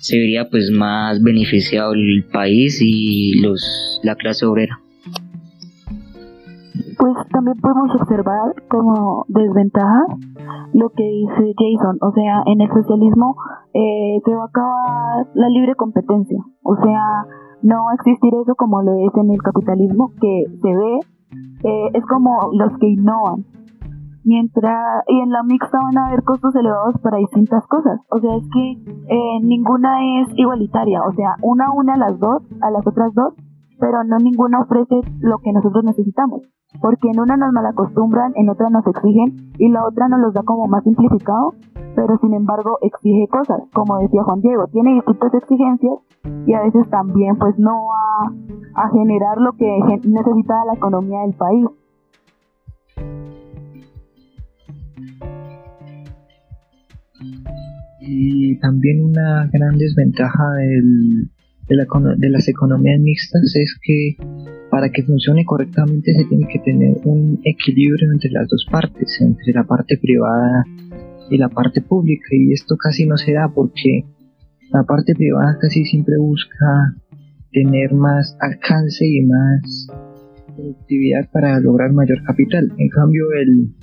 se 0.00 0.18
vería 0.18 0.48
pues 0.50 0.70
más 0.70 1.22
beneficiado 1.22 1.92
el 1.92 2.24
país 2.32 2.80
y 2.82 3.40
los 3.40 4.00
la 4.02 4.16
clase 4.16 4.46
obrera. 4.46 4.80
Pues 6.98 7.16
también 7.32 7.56
podemos 7.60 7.94
observar 8.00 8.54
como 8.68 9.24
desventaja 9.28 10.04
lo 10.74 10.90
que 10.90 11.02
dice 11.02 11.54
Jason, 11.56 11.98
o 12.00 12.12
sea, 12.12 12.42
en 12.46 12.60
el 12.60 12.68
socialismo 12.68 13.36
eh, 13.74 14.20
se 14.24 14.34
va 14.34 14.44
a 14.44 14.46
acabar 14.46 15.26
la 15.34 15.48
libre 15.48 15.74
competencia, 15.74 16.38
o 16.62 16.76
sea, 16.76 17.24
no 17.62 17.84
va 17.84 17.92
a 17.92 17.94
existir 17.94 18.32
eso 18.42 18.54
como 18.54 18.82
lo 18.82 18.92
es 19.06 19.14
en 19.16 19.30
el 19.30 19.42
capitalismo, 19.42 20.12
que 20.20 20.44
se 20.60 20.68
ve, 20.68 20.98
eh, 21.64 21.88
es 21.94 22.04
como 22.06 22.50
los 22.52 22.78
que 22.78 22.88
innovan, 22.88 23.44
mientras 24.24 25.04
y 25.08 25.20
en 25.20 25.30
la 25.30 25.42
mixta 25.42 25.78
van 25.78 25.98
a 25.98 26.06
haber 26.08 26.22
costos 26.24 26.54
elevados 26.54 26.94
para 27.02 27.18
distintas 27.18 27.66
cosas. 27.66 28.00
O 28.10 28.18
sea, 28.18 28.36
es 28.36 28.44
que 28.52 28.72
eh, 29.08 29.40
ninguna 29.42 30.22
es 30.22 30.28
igualitaria, 30.36 31.02
o 31.02 31.12
sea, 31.12 31.36
una 31.42 31.72
une 31.72 31.92
a 31.92 31.96
las 31.96 32.18
dos, 32.18 32.42
a 32.60 32.70
las 32.70 32.86
otras 32.86 33.12
dos, 33.14 33.34
pero 33.78 34.04
no 34.04 34.18
ninguna 34.18 34.60
ofrece 34.60 35.00
lo 35.20 35.38
que 35.38 35.52
nosotros 35.52 35.84
necesitamos. 35.84 36.42
Porque 36.80 37.08
en 37.12 37.18
una 37.18 37.36
nos 37.36 37.52
malacostumbran, 37.52 38.32
en 38.36 38.48
otra 38.48 38.70
nos 38.70 38.86
exigen 38.86 39.50
y 39.58 39.70
la 39.70 39.84
otra 39.84 40.08
nos 40.08 40.20
los 40.20 40.34
da 40.34 40.42
como 40.44 40.68
más 40.68 40.84
simplificado, 40.84 41.54
pero 41.96 42.16
sin 42.18 42.34
embargo 42.34 42.78
exige 42.82 43.26
cosas, 43.28 43.62
como 43.72 43.98
decía 43.98 44.22
Juan 44.22 44.40
Diego, 44.40 44.66
tiene 44.68 44.94
distintas 44.94 45.34
exigencias 45.34 45.94
y 46.46 46.54
a 46.54 46.62
veces 46.62 46.88
también 46.90 47.36
pues 47.38 47.58
no 47.58 47.72
va 47.72 48.32
a 48.74 48.88
generar 48.90 49.38
lo 49.38 49.52
que 49.52 49.66
necesita 50.04 50.64
la 50.66 50.74
economía 50.74 51.20
del 51.22 51.34
país. 51.34 51.66
Y 58.00 58.58
también 58.60 59.02
una 59.02 59.48
gran 59.52 59.76
desventaja 59.76 60.44
de, 61.68 62.28
las 62.30 62.48
economías 62.48 63.00
mixtas 63.00 63.54
es 63.54 63.78
que 63.82 64.16
para 64.70 64.90
que 64.90 65.02
funcione 65.02 65.44
correctamente 65.44 66.14
se 66.14 66.24
tiene 66.24 66.46
que 66.48 66.58
tener 66.60 66.96
un 67.04 67.40
equilibrio 67.44 68.12
entre 68.12 68.30
las 68.30 68.48
dos 68.48 68.66
partes, 68.70 69.20
entre 69.20 69.52
la 69.52 69.64
parte 69.64 69.98
privada 69.98 70.64
y 71.30 71.38
la 71.38 71.48
parte 71.48 71.82
pública. 71.82 72.28
Y 72.32 72.52
esto 72.52 72.76
casi 72.76 73.06
no 73.06 73.16
se 73.16 73.32
da 73.32 73.48
porque 73.54 74.04
la 74.70 74.84
parte 74.84 75.14
privada 75.14 75.58
casi 75.60 75.84
siempre 75.84 76.16
busca 76.18 76.94
tener 77.52 77.92
más 77.92 78.36
alcance 78.40 79.06
y 79.06 79.22
más 79.22 79.88
productividad 80.54 81.28
para 81.30 81.58
lograr 81.60 81.92
mayor 81.92 82.22
capital. 82.24 82.72
En 82.78 82.88
cambio, 82.88 83.24
el, 83.32 83.74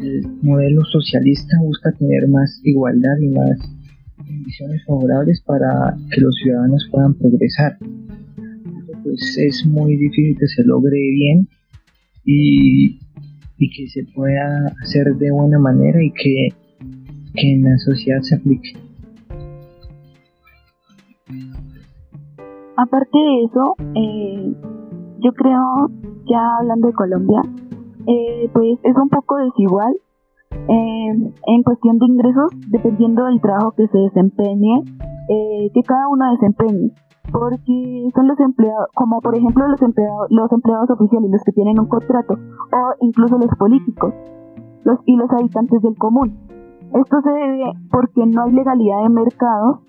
el 0.00 0.26
modelo 0.42 0.82
socialista 0.84 1.56
busca 1.62 1.92
tener 1.92 2.28
más 2.28 2.60
igualdad 2.64 3.16
y 3.20 3.28
más 3.28 3.58
condiciones 4.16 4.82
favorables 4.86 5.42
para 5.42 5.96
que 6.10 6.20
los 6.20 6.34
ciudadanos 6.42 6.88
puedan 6.90 7.14
progresar. 7.14 7.78
Pues 9.02 9.36
es 9.38 9.66
muy 9.66 9.96
difícil 9.96 10.36
que 10.38 10.46
se 10.46 10.64
logre 10.64 10.98
bien 10.98 11.48
y, 12.24 12.98
y 13.58 13.70
que 13.70 13.88
se 13.88 14.04
pueda 14.14 14.72
hacer 14.82 15.14
de 15.16 15.30
buena 15.30 15.58
manera 15.58 16.02
y 16.02 16.10
que, 16.10 16.48
que 17.34 17.52
en 17.52 17.64
la 17.64 17.76
sociedad 17.78 18.20
se 18.22 18.36
aplique. 18.36 18.72
Aparte 22.76 23.18
de 23.18 23.44
eso, 23.44 23.76
eh, 23.94 24.52
yo 25.22 25.32
creo, 25.32 25.90
ya 26.28 26.56
hablando 26.60 26.88
de 26.88 26.92
Colombia, 26.94 27.40
eh, 28.06 28.50
pues 28.52 28.78
es 28.82 28.96
un 28.96 29.08
poco 29.08 29.36
desigual 29.36 29.94
eh, 30.50 31.32
en 31.46 31.62
cuestión 31.62 31.98
de 31.98 32.06
ingresos, 32.06 32.50
dependiendo 32.68 33.24
del 33.24 33.40
trabajo 33.40 33.72
que 33.72 33.88
se 33.88 33.98
desempeñe, 33.98 34.82
que 35.26 35.82
cada 35.86 36.08
uno 36.08 36.30
desempeñe 36.32 36.92
porque 37.32 38.10
son 38.14 38.28
los 38.28 38.38
empleados, 38.38 38.88
como 38.94 39.20
por 39.20 39.34
ejemplo 39.34 39.66
los 39.66 39.82
empleados, 39.82 40.26
los 40.30 40.52
empleados 40.52 40.90
oficiales, 40.90 41.30
los 41.30 41.42
que 41.42 41.52
tienen 41.52 41.80
un 41.80 41.88
contrato, 41.88 42.34
o 42.34 42.94
incluso 43.00 43.38
los 43.38 43.50
políticos, 43.58 44.14
los 44.84 44.98
y 45.06 45.16
los 45.16 45.30
habitantes 45.30 45.82
del 45.82 45.96
común. 45.96 46.38
Esto 46.94 47.20
se 47.22 47.30
debe 47.30 47.72
porque 47.90 48.26
no 48.26 48.44
hay 48.44 48.52
legalidad 48.52 49.02
de 49.02 49.08
mercado 49.08 49.80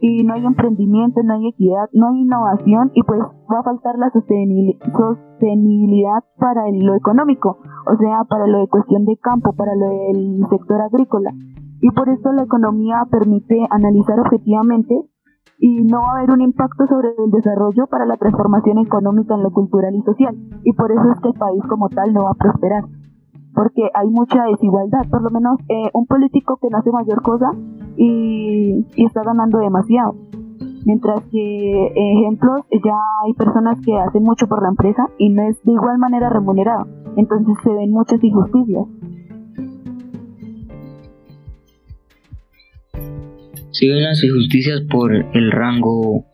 y 0.00 0.24
no 0.24 0.34
hay 0.34 0.44
emprendimiento, 0.44 1.22
no 1.22 1.34
hay 1.34 1.48
equidad, 1.48 1.88
no 1.92 2.08
hay 2.08 2.20
innovación 2.20 2.90
y 2.94 3.02
pues 3.02 3.20
va 3.20 3.60
a 3.60 3.62
faltar 3.62 3.98
la 3.98 4.10
sostenibilidad 4.10 6.24
para 6.38 6.70
lo 6.70 6.94
económico, 6.94 7.58
o 7.86 7.96
sea, 7.96 8.24
para 8.28 8.46
lo 8.46 8.58
de 8.58 8.68
cuestión 8.68 9.04
de 9.04 9.16
campo, 9.16 9.54
para 9.54 9.74
lo 9.74 9.88
del 9.88 10.46
sector 10.50 10.82
agrícola. 10.82 11.32
Y 11.80 11.90
por 11.90 12.08
eso 12.08 12.32
la 12.32 12.42
economía 12.42 13.02
permite 13.10 13.66
analizar 13.70 14.18
objetivamente 14.20 14.94
y 15.58 15.84
no 15.84 16.00
va 16.00 16.12
a 16.12 16.18
haber 16.18 16.30
un 16.30 16.42
impacto 16.42 16.86
sobre 16.86 17.08
el 17.16 17.30
desarrollo 17.30 17.86
para 17.86 18.06
la 18.06 18.16
transformación 18.16 18.78
económica 18.78 19.34
en 19.34 19.42
lo 19.42 19.50
cultural 19.50 19.94
y 19.94 20.02
social. 20.02 20.36
Y 20.64 20.72
por 20.74 20.92
eso 20.92 21.10
es 21.12 21.20
que 21.20 21.28
el 21.28 21.34
país 21.34 21.62
como 21.68 21.88
tal 21.88 22.12
no 22.12 22.24
va 22.24 22.30
a 22.30 22.34
prosperar. 22.34 22.84
Porque 23.54 23.88
hay 23.94 24.10
mucha 24.10 24.44
desigualdad, 24.44 25.08
por 25.10 25.22
lo 25.22 25.30
menos 25.30 25.58
eh, 25.68 25.90
un 25.94 26.06
político 26.06 26.58
que 26.60 26.68
no 26.68 26.78
hace 26.78 26.92
mayor 26.92 27.22
cosa 27.22 27.52
y, 27.96 28.84
está 28.96 29.22
ganando 29.24 29.58
demasiado. 29.58 30.14
Mientras 30.84 31.20
que, 31.32 31.92
ejemplos, 31.94 32.62
ya 32.70 32.98
hay 33.24 33.32
personas 33.34 33.78
que 33.84 33.92
hacen 33.96 34.22
mucho 34.22 34.46
por 34.46 34.62
la 34.62 34.68
empresa 34.68 35.08
y 35.18 35.30
no 35.30 35.42
es 35.42 35.60
de 35.64 35.72
igual 35.72 35.98
manera 35.98 36.30
remunerado. 36.30 36.86
Entonces 37.16 37.56
se 37.64 37.72
ven 37.72 37.90
muchas 37.90 38.22
injusticias. 38.22 38.86
si 43.78 43.88
ven 43.88 44.02
las 44.02 44.24
injusticias 44.24 44.80
por 44.90 45.14
el 45.14 45.52
rango 45.52 46.24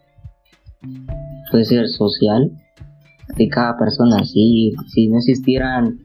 puede 1.51 1.65
ser 1.65 1.89
social 1.89 2.53
de 3.37 3.49
cada 3.49 3.77
persona 3.77 4.25
si, 4.25 4.73
si 4.87 5.09
no 5.09 5.17
existieran 5.17 5.99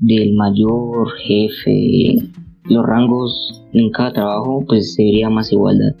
del 0.00 0.34
mayor 0.34 1.12
jefe 1.18 2.16
los 2.68 2.84
rangos 2.84 3.64
en 3.72 3.90
cada 3.90 4.12
trabajo 4.12 4.64
pues 4.66 4.94
se 4.94 5.04
vería 5.04 5.30
más 5.30 5.52
igualdad 5.52 5.94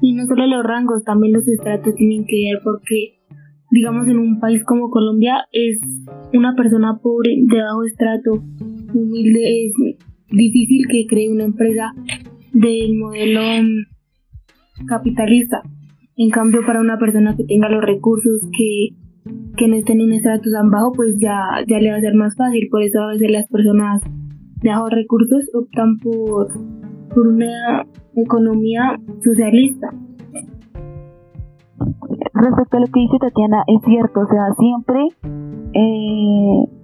y 0.00 0.14
no 0.14 0.26
solo 0.26 0.46
los 0.46 0.64
rangos 0.64 1.04
también 1.04 1.32
los 1.32 1.48
estratos 1.48 1.94
tienen 1.94 2.24
que 2.26 2.36
ver 2.36 2.60
porque 2.62 3.18
digamos 3.70 4.08
en 4.08 4.18
un 4.18 4.40
país 4.40 4.64
como 4.64 4.90
Colombia 4.90 5.46
es 5.52 5.80
una 6.32 6.54
persona 6.54 6.98
pobre 7.02 7.30
de 7.42 7.62
bajo 7.62 7.84
estrato 7.84 8.42
humilde 8.94 9.66
es 9.66 9.72
difícil 10.30 10.86
que 10.90 11.06
cree 11.06 11.30
una 11.30 11.44
empresa 11.44 11.92
del 12.52 12.96
modelo 12.96 13.40
mm, 13.62 14.86
capitalista. 14.86 15.62
En 16.16 16.30
cambio, 16.30 16.60
para 16.66 16.80
una 16.80 16.98
persona 16.98 17.36
que 17.36 17.44
tenga 17.44 17.68
los 17.68 17.82
recursos, 17.82 18.40
que, 18.56 18.90
que 19.58 19.68
no 19.68 19.76
esté 19.76 19.92
en 19.92 20.02
un 20.02 20.12
estrato 20.12 20.50
tan 20.50 20.70
bajo, 20.70 20.92
pues 20.92 21.18
ya, 21.18 21.36
ya 21.66 21.78
le 21.80 21.90
va 21.90 21.96
a 21.96 22.00
ser 22.00 22.14
más 22.14 22.34
fácil. 22.36 22.68
Por 22.70 22.82
eso 22.82 23.00
a 23.02 23.08
veces 23.08 23.30
las 23.30 23.46
personas 23.48 24.00
de 24.62 24.70
bajos 24.70 24.90
recursos 24.90 25.50
optan 25.52 25.98
por, 25.98 26.48
por 27.14 27.26
una 27.26 27.84
economía 28.14 28.98
socialista. 29.22 29.92
Respecto 32.34 32.76
a 32.76 32.80
lo 32.80 32.86
que 32.86 33.00
dice 33.00 33.18
Tatiana, 33.20 33.64
es 33.66 33.82
cierto, 33.84 34.20
o 34.20 34.26
sea, 34.26 34.54
siempre 34.58 35.08
eh, 35.74 36.77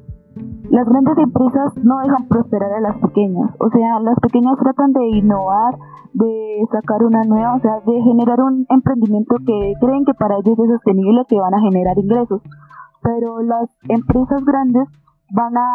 las 0.70 0.88
grandes 0.88 1.18
empresas 1.18 1.76
no 1.82 1.98
dejan 1.98 2.28
prosperar 2.28 2.72
a 2.72 2.80
las 2.80 2.96
pequeñas, 2.98 3.50
o 3.58 3.68
sea, 3.70 4.00
las 4.00 4.18
pequeñas 4.20 4.56
tratan 4.58 4.92
de 4.92 5.06
innovar, 5.08 5.76
de 6.14 6.66
sacar 6.70 7.04
una 7.04 7.22
nueva, 7.24 7.56
o 7.56 7.60
sea, 7.60 7.80
de 7.80 8.02
generar 8.02 8.40
un 8.40 8.66
emprendimiento 8.70 9.36
que 9.44 9.74
creen 9.80 10.04
que 10.04 10.14
para 10.14 10.36
ellos 10.36 10.58
es 10.58 10.70
sostenible, 10.70 11.24
que 11.28 11.38
van 11.38 11.54
a 11.54 11.60
generar 11.60 11.98
ingresos. 11.98 12.40
Pero 13.02 13.42
las 13.42 13.68
empresas 13.88 14.44
grandes 14.44 14.88
van 15.32 15.56
a, 15.56 15.68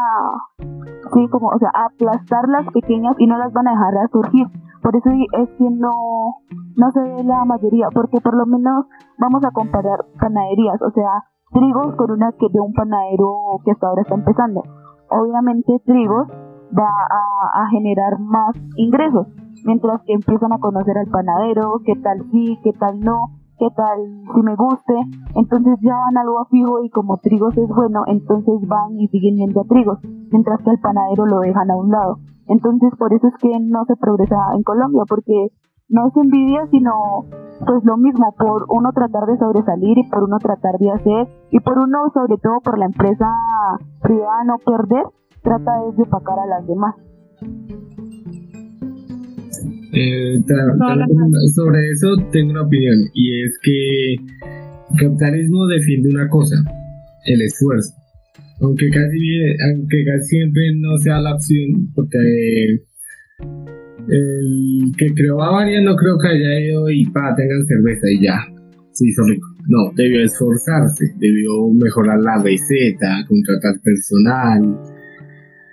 sí, 1.13 1.27
como, 1.29 1.49
o 1.49 1.59
sea, 1.59 1.69
aplastar 1.73 2.47
las 2.47 2.65
pequeñas 2.73 3.15
y 3.19 3.27
no 3.27 3.37
las 3.37 3.51
van 3.53 3.67
a 3.67 3.71
dejar 3.71 3.97
a 3.97 4.07
surgir. 4.07 4.47
Por 4.81 4.95
eso 4.95 5.09
es 5.09 5.49
que 5.57 5.69
no, 5.69 6.35
no 6.77 6.91
se 6.91 7.01
ve 7.01 7.23
la 7.23 7.43
mayoría, 7.43 7.89
porque 7.93 8.21
por 8.21 8.35
lo 8.35 8.45
menos 8.45 8.85
vamos 9.17 9.43
a 9.43 9.51
comparar 9.51 10.05
panaderías, 10.19 10.81
o 10.81 10.91
sea, 10.91 11.25
trigos 11.51 11.95
con 11.95 12.11
una 12.11 12.31
que 12.33 12.47
de 12.51 12.59
un 12.59 12.73
panadero 12.73 13.59
que 13.65 13.71
hasta 13.71 13.87
ahora 13.87 14.01
está 14.01 14.15
empezando 14.15 14.63
obviamente 15.09 15.81
Trigos 15.85 16.27
va 16.77 16.89
a, 16.89 17.67
generar 17.71 18.19
más 18.19 18.55
ingresos, 18.75 19.27
mientras 19.65 20.01
que 20.03 20.13
empiezan 20.13 20.53
a 20.53 20.59
conocer 20.59 20.97
al 20.97 21.07
panadero, 21.07 21.81
qué 21.85 21.95
tal 21.95 22.25
sí, 22.31 22.59
qué 22.63 22.73
tal 22.73 22.99
no, 22.99 23.39
qué 23.57 23.67
tal 23.75 23.99
si 24.33 24.41
me 24.41 24.55
guste, 24.55 24.93
entonces 25.35 25.77
ya 25.81 25.93
van 25.93 26.17
algo 26.17 26.45
fijo 26.45 26.83
y 26.83 26.89
como 26.89 27.17
Trigos 27.17 27.57
es 27.57 27.67
bueno, 27.69 28.03
entonces 28.07 28.67
van 28.67 28.99
y 28.99 29.07
siguen 29.07 29.37
yendo 29.37 29.61
a 29.61 29.65
Trigos, 29.65 29.99
mientras 30.31 30.61
que 30.61 30.69
al 30.69 30.79
panadero 30.79 31.25
lo 31.25 31.39
dejan 31.39 31.71
a 31.71 31.75
un 31.75 31.91
lado. 31.91 32.19
Entonces 32.47 32.91
por 32.97 33.13
eso 33.13 33.27
es 33.27 33.35
que 33.37 33.59
no 33.59 33.85
se 33.85 33.95
progresa 33.95 34.37
en 34.55 34.63
Colombia, 34.63 35.03
porque 35.07 35.51
no 35.87 36.07
es 36.07 36.17
envidia, 36.17 36.67
sino 36.71 36.91
pues 37.65 37.83
lo 37.83 37.97
mismo, 37.97 38.33
por 38.37 38.65
uno 38.69 38.91
tratar 38.93 39.25
de 39.27 39.37
sobresalir 39.37 39.97
y 39.97 40.09
por 40.09 40.23
uno 40.23 40.37
tratar 40.39 40.77
de 40.79 40.91
hacer, 40.91 41.27
y 41.51 41.59
por 41.59 41.77
uno 41.77 42.09
sobre 42.13 42.37
todo 42.41 42.59
por 42.63 42.77
la 42.77 42.85
empresa 42.85 43.27
privada 44.01 44.43
no 44.45 44.57
perder, 44.59 45.03
trata 45.43 45.71
de 45.95 46.03
opacar 46.03 46.39
a 46.39 46.47
las 46.47 46.67
demás. 46.67 46.95
Eh, 49.91 50.37
sobre 51.55 51.89
eso 51.89 52.15
tengo 52.31 52.51
una 52.51 52.61
opinión 52.61 52.95
y 53.13 53.41
es 53.41 53.59
que 53.63 54.13
el 54.13 54.97
capitalismo 54.99 55.65
defiende 55.65 56.09
una 56.09 56.29
cosa, 56.29 56.55
el 57.25 57.41
esfuerzo. 57.41 57.93
Aunque 58.61 58.89
casi, 58.89 59.17
aunque 59.71 60.03
casi 60.05 60.37
siempre 60.37 60.63
no 60.77 60.97
sea 60.97 61.19
la 61.21 61.33
opción, 61.33 61.91
porque 61.95 62.17
el 64.09 64.91
que 64.97 65.13
creó 65.13 65.37
Bavaria 65.37 65.81
no 65.81 65.95
creo 65.95 66.17
que 66.17 66.27
haya 66.27 66.59
ido 66.59 66.89
y 66.89 67.05
para 67.11 67.35
tengan 67.35 67.65
cerveza 67.65 68.09
y 68.09 68.23
ya. 68.23 68.39
Se 68.91 69.07
hizo 69.07 69.23
rico. 69.23 69.47
No, 69.67 69.91
debió 69.95 70.21
esforzarse, 70.21 71.05
debió 71.19 71.69
mejorar 71.73 72.19
la 72.19 72.41
receta, 72.41 73.23
contratar 73.27 73.79
personal. 73.81 74.79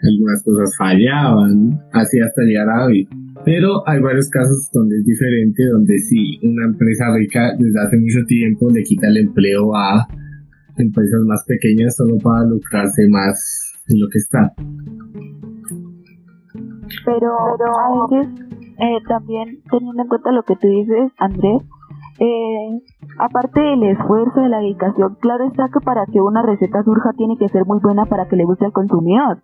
Algunas 0.02 0.44
cosas 0.44 0.76
fallaban, 0.76 1.80
así 1.92 2.20
hasta 2.20 2.42
llegar 2.42 2.68
a 2.68 2.84
hoy. 2.86 3.08
Pero 3.44 3.88
hay 3.88 4.00
varios 4.00 4.28
casos 4.28 4.68
donde 4.72 4.96
es 4.96 5.04
diferente, 5.04 5.64
donde 5.66 5.98
sí, 5.98 6.38
una 6.42 6.66
empresa 6.66 7.16
rica 7.16 7.52
desde 7.58 7.80
hace 7.80 7.96
mucho 7.96 8.24
tiempo 8.26 8.70
le 8.70 8.82
quita 8.82 9.08
el 9.08 9.16
empleo 9.16 9.74
a 9.74 10.06
empresas 10.76 11.20
más 11.26 11.42
pequeñas 11.46 11.96
solo 11.96 12.18
para 12.18 12.44
lucrarse 12.44 13.08
más 13.08 13.72
en 13.88 14.00
lo 14.00 14.08
que 14.08 14.18
está 14.18 14.52
pero, 17.06 17.32
a 17.38 18.08
veces 18.10 18.28
eh, 18.78 18.98
también 19.08 19.62
teniendo 19.70 20.02
en 20.02 20.08
cuenta 20.08 20.32
lo 20.32 20.42
que 20.42 20.56
tú 20.56 20.66
dices, 20.66 21.12
Andrés, 21.18 21.62
eh, 22.18 22.82
aparte 23.18 23.60
del 23.60 23.84
esfuerzo 23.84 24.40
de 24.40 24.48
la 24.48 24.58
dedicación, 24.58 25.16
claro 25.20 25.44
está 25.44 25.68
que 25.72 25.80
para 25.80 26.04
que 26.06 26.20
una 26.20 26.42
receta 26.42 26.82
surja 26.82 27.12
tiene 27.16 27.38
que 27.38 27.48
ser 27.48 27.64
muy 27.64 27.78
buena 27.78 28.06
para 28.06 28.26
que 28.26 28.36
le 28.36 28.44
guste 28.44 28.64
al 28.64 28.72
consumidor, 28.72 29.42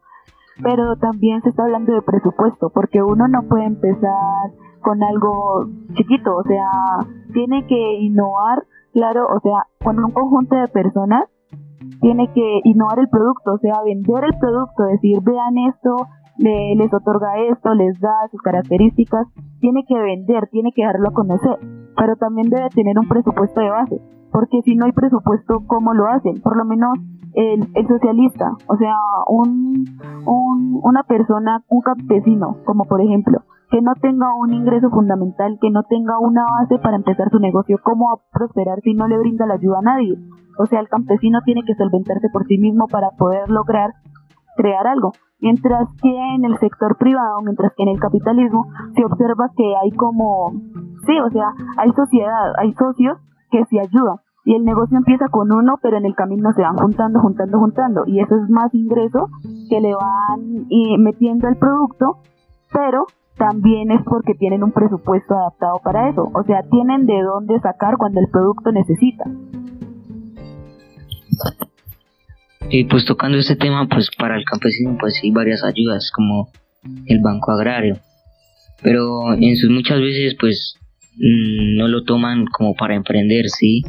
pero 0.63 0.97
también 0.97 1.41
se 1.43 1.51
está 1.51 1.63
hablando 1.63 1.95
de 1.95 2.03
presupuesto, 2.03 2.71
porque 2.75 3.03
uno 3.03 3.29
no 3.29 3.43
puede 3.49 3.65
empezar 3.65 4.51
con 4.81 5.03
algo 5.03 5.67
chiquito, 5.95 6.37
o 6.37 6.43
sea, 6.43 6.69
tiene 7.33 7.67
que 7.67 8.01
innovar, 8.01 8.65
claro, 8.93 9.27
o 9.29 9.41
sea, 9.41 9.67
con 9.83 10.03
un 10.05 10.11
conjunto 10.11 10.57
de 10.57 10.69
personas 10.69 11.25
tiene 12.01 12.33
que 12.33 12.61
innovar 12.65 12.99
el 12.99 13.09
producto, 13.09 13.53
o 13.53 13.59
sea, 13.59 13.83
vender 13.85 14.25
el 14.25 14.39
producto, 14.39 14.83
decir, 14.85 15.21
vean 15.23 15.57
esto, 15.69 15.97
les 16.39 16.93
otorga 16.93 17.39
esto, 17.51 17.75
les 17.75 17.99
da 18.01 18.15
sus 18.31 18.41
características, 18.43 19.27
tiene 19.61 19.85
que 19.87 19.99
vender, 19.99 20.49
tiene 20.51 20.73
que 20.75 20.85
darlo 20.85 21.09
a 21.09 21.13
conocer, 21.13 21.59
pero 21.97 22.17
también 22.17 22.49
debe 22.49 22.69
tener 22.71 22.99
un 22.99 23.09
presupuesto 23.09 23.61
de 23.61 23.71
base, 23.71 24.01
porque 24.33 24.63
si 24.65 24.75
no 24.75 24.87
hay 24.87 24.93
presupuesto, 24.93 25.63
¿cómo 25.67 25.95
lo 25.95 26.07
hacen? 26.07 26.41
Por 26.41 26.57
lo 26.57 26.65
menos 26.65 26.99
el, 27.35 27.69
el 27.75 27.89
socialista, 27.89 28.53
o 28.67 28.77
sea, 28.77 28.97
un, 29.29 29.85
un, 30.27 30.81
una 30.83 31.03
persona, 31.05 31.63
un 31.69 31.83
campesino, 31.83 32.57
como 32.65 32.85
por 32.85 33.01
ejemplo, 33.01 33.43
que 33.71 33.81
no 33.81 33.95
tenga 33.95 34.35
un 34.35 34.53
ingreso 34.53 34.91
fundamental, 34.91 35.59
que 35.61 35.71
no 35.71 35.83
tenga 35.85 36.19
una 36.19 36.45
base 36.45 36.79
para 36.79 36.97
empezar 36.97 37.31
su 37.31 37.39
negocio, 37.39 37.79
¿cómo 37.83 38.07
va 38.07 38.21
a 38.21 38.39
prosperar 38.39 38.81
si 38.83 38.93
no 38.93 39.09
le 39.09 39.19
brinda 39.19 39.47
la 39.47 39.55
ayuda 39.55 39.79
a 39.79 39.83
nadie? 39.83 40.19
O 40.59 40.67
sea, 40.67 40.81
el 40.81 40.89
campesino 40.89 41.41
tiene 41.45 41.63
que 41.65 41.75
solventarse 41.75 42.29
por 42.31 42.47
sí 42.47 42.59
mismo 42.59 42.87
para 42.87 43.13
poder 43.13 43.49
lograr 43.49 43.95
crear 44.57 44.87
algo. 44.87 45.13
Mientras 45.41 45.89
que 46.01 46.09
en 46.09 46.45
el 46.45 46.57
sector 46.59 46.97
privado, 46.97 47.41
mientras 47.43 47.73
que 47.77 47.83
en 47.83 47.89
el 47.89 47.99
capitalismo, 47.99 48.67
se 48.95 49.05
observa 49.05 49.51
que 49.57 49.75
hay 49.83 49.91
como, 49.91 50.53
sí, 51.07 51.19
o 51.19 51.31
sea, 51.31 51.53
hay 51.79 51.93
sociedad, 51.93 52.53
hay 52.59 52.73
socios 52.75 53.19
que 53.51 53.65
se 53.67 53.81
ayudan. 53.81 54.19
Y 54.45 54.55
el 54.55 54.65
negocio 54.65 54.97
empieza 54.97 55.29
con 55.29 55.53
uno, 55.53 55.79
pero 55.83 55.99
en 55.99 56.05
el 56.05 56.15
camino 56.15 56.53
se 56.53 56.63
van 56.63 56.77
juntando, 56.77 57.21
juntando, 57.21 57.59
juntando. 57.59 58.03
Y 58.07 58.21
eso 58.21 58.35
es 58.37 58.51
más 58.51 58.75
ingreso 58.75 59.29
que 59.69 59.81
le 59.81 59.95
van 59.95 60.67
metiendo 60.99 61.47
al 61.47 61.57
producto, 61.57 62.19
pero 62.73 63.07
también 63.37 63.91
es 63.93 64.03
porque 64.05 64.35
tienen 64.35 64.63
un 64.65 64.73
presupuesto 64.73 65.35
adaptado 65.35 65.81
para 65.83 66.09
eso. 66.09 66.31
O 66.35 66.43
sea, 66.45 66.63
tienen 66.71 67.07
de 67.07 67.23
dónde 67.23 67.61
sacar 67.61 67.97
cuando 67.97 68.21
el 68.21 68.29
producto 68.29 68.73
necesita. 68.73 69.25
Y 72.71 72.85
pues 72.85 73.05
tocando 73.05 73.39
este 73.39 73.57
tema, 73.57 73.87
pues 73.89 74.11
para 74.17 74.37
el 74.37 74.45
campesino 74.45 74.97
pues 74.99 75.21
hay 75.23 75.31
varias 75.31 75.63
ayudas 75.65 76.11
como 76.15 76.51
el 77.07 77.21
Banco 77.21 77.53
Agrario. 77.53 77.99
Pero 78.83 79.35
en 79.35 79.57
sus 79.57 79.71
muchas 79.71 80.01
veces 80.01 80.37
pues 80.39 80.77
mm, 81.17 81.77
no 81.77 81.89
lo 81.89 82.05
toman 82.05 82.47
como 82.47 82.75
para 82.75 82.95
emprender, 82.95 83.49
¿sí? 83.49 83.83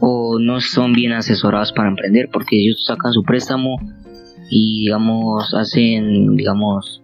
O 0.00 0.38
no 0.40 0.60
son 0.60 0.92
bien 0.92 1.12
asesorados 1.12 1.72
para 1.72 1.88
emprender 1.88 2.28
porque 2.32 2.56
ellos 2.56 2.84
sacan 2.84 3.12
su 3.12 3.22
préstamo 3.22 3.76
y 4.50 4.84
digamos 4.84 5.54
hacen 5.54 6.36
digamos 6.36 7.02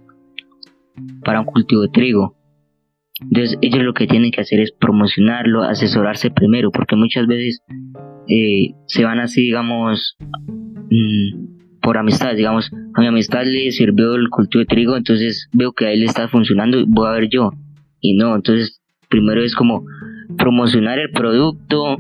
para 1.25 1.41
un 1.41 1.47
cultivo 1.47 1.83
de 1.83 1.89
trigo. 1.89 2.37
Entonces 3.21 3.59
ellos 3.63 3.83
lo 3.83 3.95
que 3.95 4.07
tienen 4.07 4.33
que 4.33 4.41
hacer 4.41 4.61
es 4.61 4.73
promocionarlo, 4.73 5.63
asesorarse 5.63 6.31
primero, 6.31 6.71
porque 6.71 6.97
muchas 6.97 7.27
veces 7.27 7.63
eh, 8.29 8.75
se 8.87 9.05
van 9.05 9.21
así, 9.21 9.43
digamos, 9.43 10.17
mm, 10.91 11.81
por 11.81 11.99
amistad, 11.99 12.35
digamos, 12.35 12.71
a 12.95 13.01
mi 13.01 13.07
amistad 13.07 13.45
le 13.45 13.71
sirvió 13.71 14.15
el 14.15 14.29
cultivo 14.31 14.61
de 14.61 14.67
trigo, 14.67 14.97
entonces 14.97 15.49
veo 15.53 15.73
que 15.73 15.87
a 15.87 15.93
él 15.93 16.03
está 16.03 16.29
funcionando, 16.29 16.85
voy 16.87 17.09
a 17.09 17.13
ver 17.13 17.29
yo. 17.29 17.51
Y 18.01 18.17
no, 18.17 18.35
entonces 18.35 18.81
primero 19.09 19.43
es 19.43 19.55
como 19.55 19.85
promocionar 20.39 20.99
el 20.99 21.11
producto, 21.11 21.99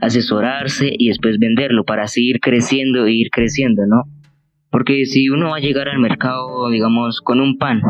asesorarse 0.00 0.92
y 0.96 1.08
después 1.08 1.38
venderlo 1.38 1.84
para 1.84 2.06
seguir 2.06 2.40
creciendo 2.40 3.06
e 3.06 3.12
ir 3.12 3.30
creciendo, 3.30 3.86
¿no? 3.86 4.04
Porque 4.70 5.04
si 5.06 5.28
uno 5.28 5.50
va 5.50 5.56
a 5.58 5.60
llegar 5.60 5.88
al 5.88 5.98
mercado, 5.98 6.68
digamos, 6.70 7.20
con 7.20 7.40
un 7.40 7.58
pan, 7.58 7.80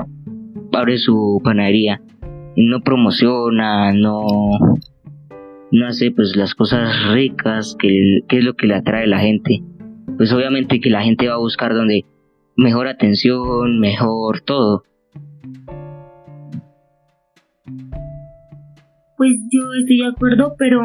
abre 0.72 0.98
su 0.98 1.40
panadería 1.42 2.00
y 2.56 2.66
no 2.66 2.80
promociona, 2.80 3.92
no, 3.92 4.26
no 5.70 5.86
hace 5.86 6.10
pues 6.10 6.36
las 6.36 6.54
cosas 6.54 7.12
ricas 7.12 7.76
que, 7.78 8.18
es 8.28 8.44
lo 8.44 8.54
que 8.54 8.66
le 8.66 8.74
atrae 8.74 9.04
a 9.04 9.08
la 9.08 9.18
gente. 9.18 9.62
Pues 10.16 10.32
obviamente 10.32 10.80
que 10.80 10.90
la 10.90 11.02
gente 11.02 11.28
va 11.28 11.34
a 11.34 11.38
buscar 11.38 11.74
donde 11.74 12.04
mejor 12.56 12.88
atención, 12.88 13.80
mejor 13.80 14.40
todo. 14.42 14.84
Pues 19.16 19.32
yo 19.50 19.60
estoy 19.80 19.98
de 19.98 20.06
acuerdo, 20.06 20.54
pero, 20.58 20.80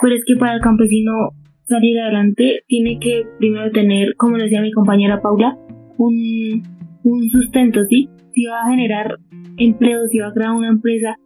pero 0.00 0.14
es 0.14 0.24
que 0.26 0.36
para 0.36 0.54
el 0.54 0.60
campesino 0.60 1.30
salir 1.64 1.98
adelante 2.00 2.62
tiene 2.66 2.98
que 3.00 3.24
primero 3.38 3.70
tener, 3.70 4.14
como 4.16 4.36
decía 4.36 4.60
mi 4.60 4.72
compañera 4.72 5.20
Paula, 5.20 5.56
un, 5.96 6.62
un 7.02 7.30
sustento, 7.30 7.84
¿sí? 7.84 8.08
si 8.34 8.44
va 8.46 8.62
a 8.62 8.70
generar 8.70 9.18
empleo, 9.56 10.06
si 10.08 10.18
va 10.18 10.28
a 10.28 10.32
crear 10.32 10.50
una 10.50 10.68
empresa, 10.68 11.16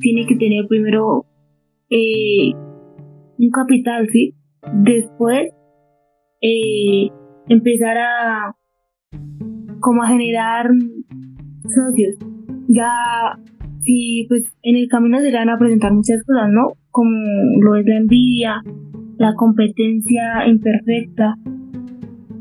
tiene 0.00 0.26
que 0.26 0.36
tener 0.36 0.66
primero 0.66 1.24
eh, 1.90 2.52
un 3.38 3.50
capital, 3.50 4.08
¿sí? 4.10 4.34
Después 4.72 5.52
empezar 7.48 7.96
a 7.98 8.54
como 9.80 10.02
a 10.02 10.08
generar 10.08 10.70
socios. 11.62 12.16
Ya 12.68 12.90
si 13.82 14.26
pues 14.28 14.44
en 14.62 14.76
el 14.76 14.88
camino 14.88 15.18
se 15.20 15.30
le 15.30 15.38
van 15.38 15.50
a 15.50 15.58
presentar 15.58 15.92
muchas 15.92 16.22
cosas, 16.24 16.48
¿no? 16.50 16.72
Como 16.90 17.16
lo 17.60 17.76
es 17.76 17.86
la 17.86 17.96
envidia, 17.96 18.62
la 19.18 19.34
competencia 19.34 20.46
imperfecta, 20.46 21.36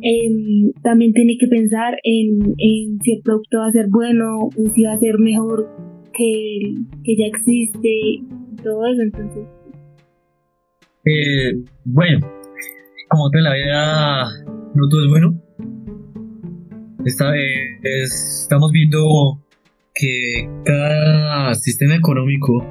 Em, 0.07 0.71
también 0.83 1.13
tiene 1.13 1.35
que 1.39 1.47
pensar 1.47 1.95
en, 2.03 2.55
si 3.01 3.11
el 3.11 3.21
producto 3.23 3.57
va 3.57 3.69
a 3.69 3.71
ser 3.71 3.87
bueno 3.89 4.49
o 4.55 4.69
si 4.75 4.83
va 4.83 4.93
a 4.93 4.97
ser 4.97 5.17
mejor 5.17 5.67
que 6.13 6.75
que 7.03 7.15
ya 7.15 7.25
existe 7.25 8.21
todo 8.63 8.85
eso. 8.85 9.01
Entonces, 9.01 9.47
eh, 11.05 11.63
bueno, 11.85 12.19
como 13.09 13.29
te 13.29 13.41
la 13.41 13.53
vida 13.53 14.25
no 14.73 14.89
todo 14.89 15.03
es 15.03 15.09
bueno. 15.09 15.41
Vez 16.99 17.17
estamos 17.83 18.71
viendo 18.71 18.99
que 19.93 20.49
cada 20.65 21.53
sistema 21.55 21.95
económico 21.95 22.65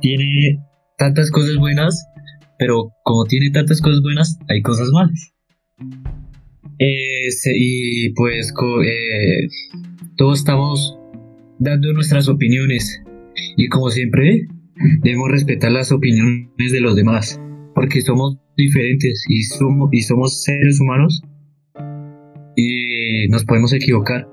tiene 0.00 0.58
tantas 0.96 1.30
cosas 1.30 1.56
buenas, 1.56 2.06
pero 2.58 2.90
como 3.04 3.24
tiene 3.24 3.50
tantas 3.50 3.80
cosas 3.80 4.02
buenas, 4.02 4.38
hay 4.48 4.62
cosas 4.62 4.90
malas. 4.90 5.32
Eh, 6.80 7.28
y 7.54 8.10
pues 8.10 8.52
eh, 8.84 9.48
todos 10.16 10.40
estamos 10.40 10.98
dando 11.58 11.92
nuestras 11.92 12.28
opiniones 12.28 13.02
y 13.56 13.68
como 13.68 13.90
siempre 13.90 14.48
debemos 15.02 15.30
respetar 15.30 15.72
las 15.72 15.92
opiniones 15.92 16.72
de 16.72 16.80
los 16.80 16.94
demás 16.94 17.40
porque 17.78 18.00
somos 18.00 18.36
diferentes 18.56 19.24
y 19.28 19.40
somos, 19.44 19.88
y 19.92 20.00
somos 20.00 20.42
seres 20.42 20.80
humanos 20.80 21.22
y 22.56 23.28
nos 23.28 23.44
podemos 23.44 23.72
equivocar. 23.72 24.28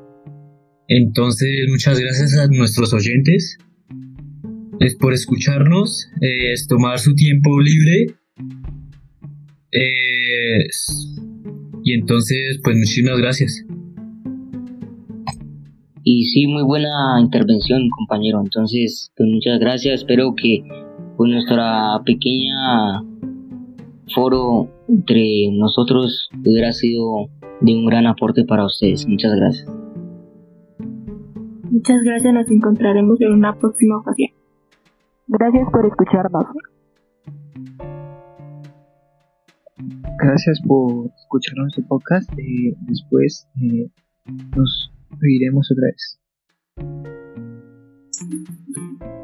Entonces 0.87 1.67
muchas 1.69 1.99
gracias 1.99 2.35
a 2.39 2.47
nuestros 2.47 2.91
oyentes 2.91 3.59
es 4.79 4.95
por 4.95 5.13
escucharnos, 5.13 6.09
es 6.21 6.65
tomar 6.65 6.97
su 6.97 7.13
tiempo 7.13 7.61
libre. 7.61 8.07
Y 11.83 11.93
entonces, 11.93 12.59
pues 12.63 12.77
muchísimas 12.77 13.19
gracias. 13.19 13.63
Y 16.03 16.25
sí, 16.25 16.47
muy 16.47 16.63
buena 16.63 17.19
intervención, 17.21 17.87
compañero. 17.95 18.41
Entonces, 18.43 19.11
pues 19.15 19.29
muchas 19.29 19.59
gracias. 19.59 20.01
Espero 20.01 20.33
que 20.35 20.63
pues, 21.15 21.31
nuestra 21.31 21.99
pequeña 22.05 23.03
foro 24.13 24.69
entre 24.87 25.49
nosotros 25.51 26.29
hubiera 26.37 26.71
sido 26.73 27.29
de 27.61 27.73
un 27.73 27.85
gran 27.85 28.07
aporte 28.07 28.43
para 28.45 28.65
ustedes. 28.65 29.07
Muchas 29.07 29.35
gracias. 29.35 29.71
Muchas 31.71 32.03
gracias. 32.03 32.33
Nos 32.33 32.49
encontraremos 32.51 33.19
en 33.21 33.33
una 33.33 33.57
próxima 33.57 33.97
ocasión. 33.97 34.31
Gracias 35.27 35.69
por 35.71 35.85
escucharnos. 35.85 36.45
Gracias 40.17 40.61
por 40.65 41.11
escuchar 41.17 41.57
nuestro 41.57 41.83
podcast. 41.87 42.31
Eh, 42.37 42.75
después 42.87 43.47
eh, 43.61 43.89
nos 44.55 44.91
oiremos 45.21 45.69
otra 45.71 45.87
vez. 45.87 47.44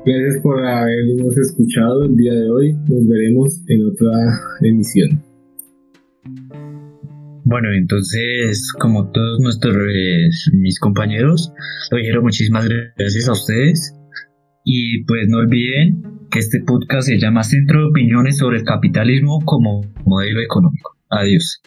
Gracias 0.05 0.41
por 0.41 0.65
habernos 0.65 1.37
escuchado 1.37 2.05
el 2.05 2.15
día 2.15 2.33
de 2.33 2.49
hoy. 2.49 2.73
Nos 2.73 3.07
veremos 3.07 3.63
en 3.67 3.85
otra 3.85 4.11
emisión. 4.61 5.23
Bueno, 7.43 7.67
entonces, 7.73 8.71
como 8.79 9.11
todos 9.11 9.39
nuestros 9.41 9.75
mis 10.53 10.79
compañeros, 10.79 11.51
lo 11.91 11.97
dijeron 11.97 12.23
muchísimas 12.23 12.67
gracias 12.67 13.27
a 13.27 13.33
ustedes. 13.33 13.95
Y 14.63 15.03
pues 15.05 15.27
no 15.27 15.39
olviden 15.39 16.03
que 16.29 16.39
este 16.39 16.63
podcast 16.65 17.07
se 17.07 17.19
llama 17.19 17.43
Centro 17.43 17.79
de 17.79 17.85
Opiniones 17.87 18.37
sobre 18.37 18.59
el 18.59 18.63
Capitalismo 18.63 19.39
como 19.43 19.81
Modelo 20.05 20.41
Económico. 20.41 20.97
Adiós. 21.09 21.61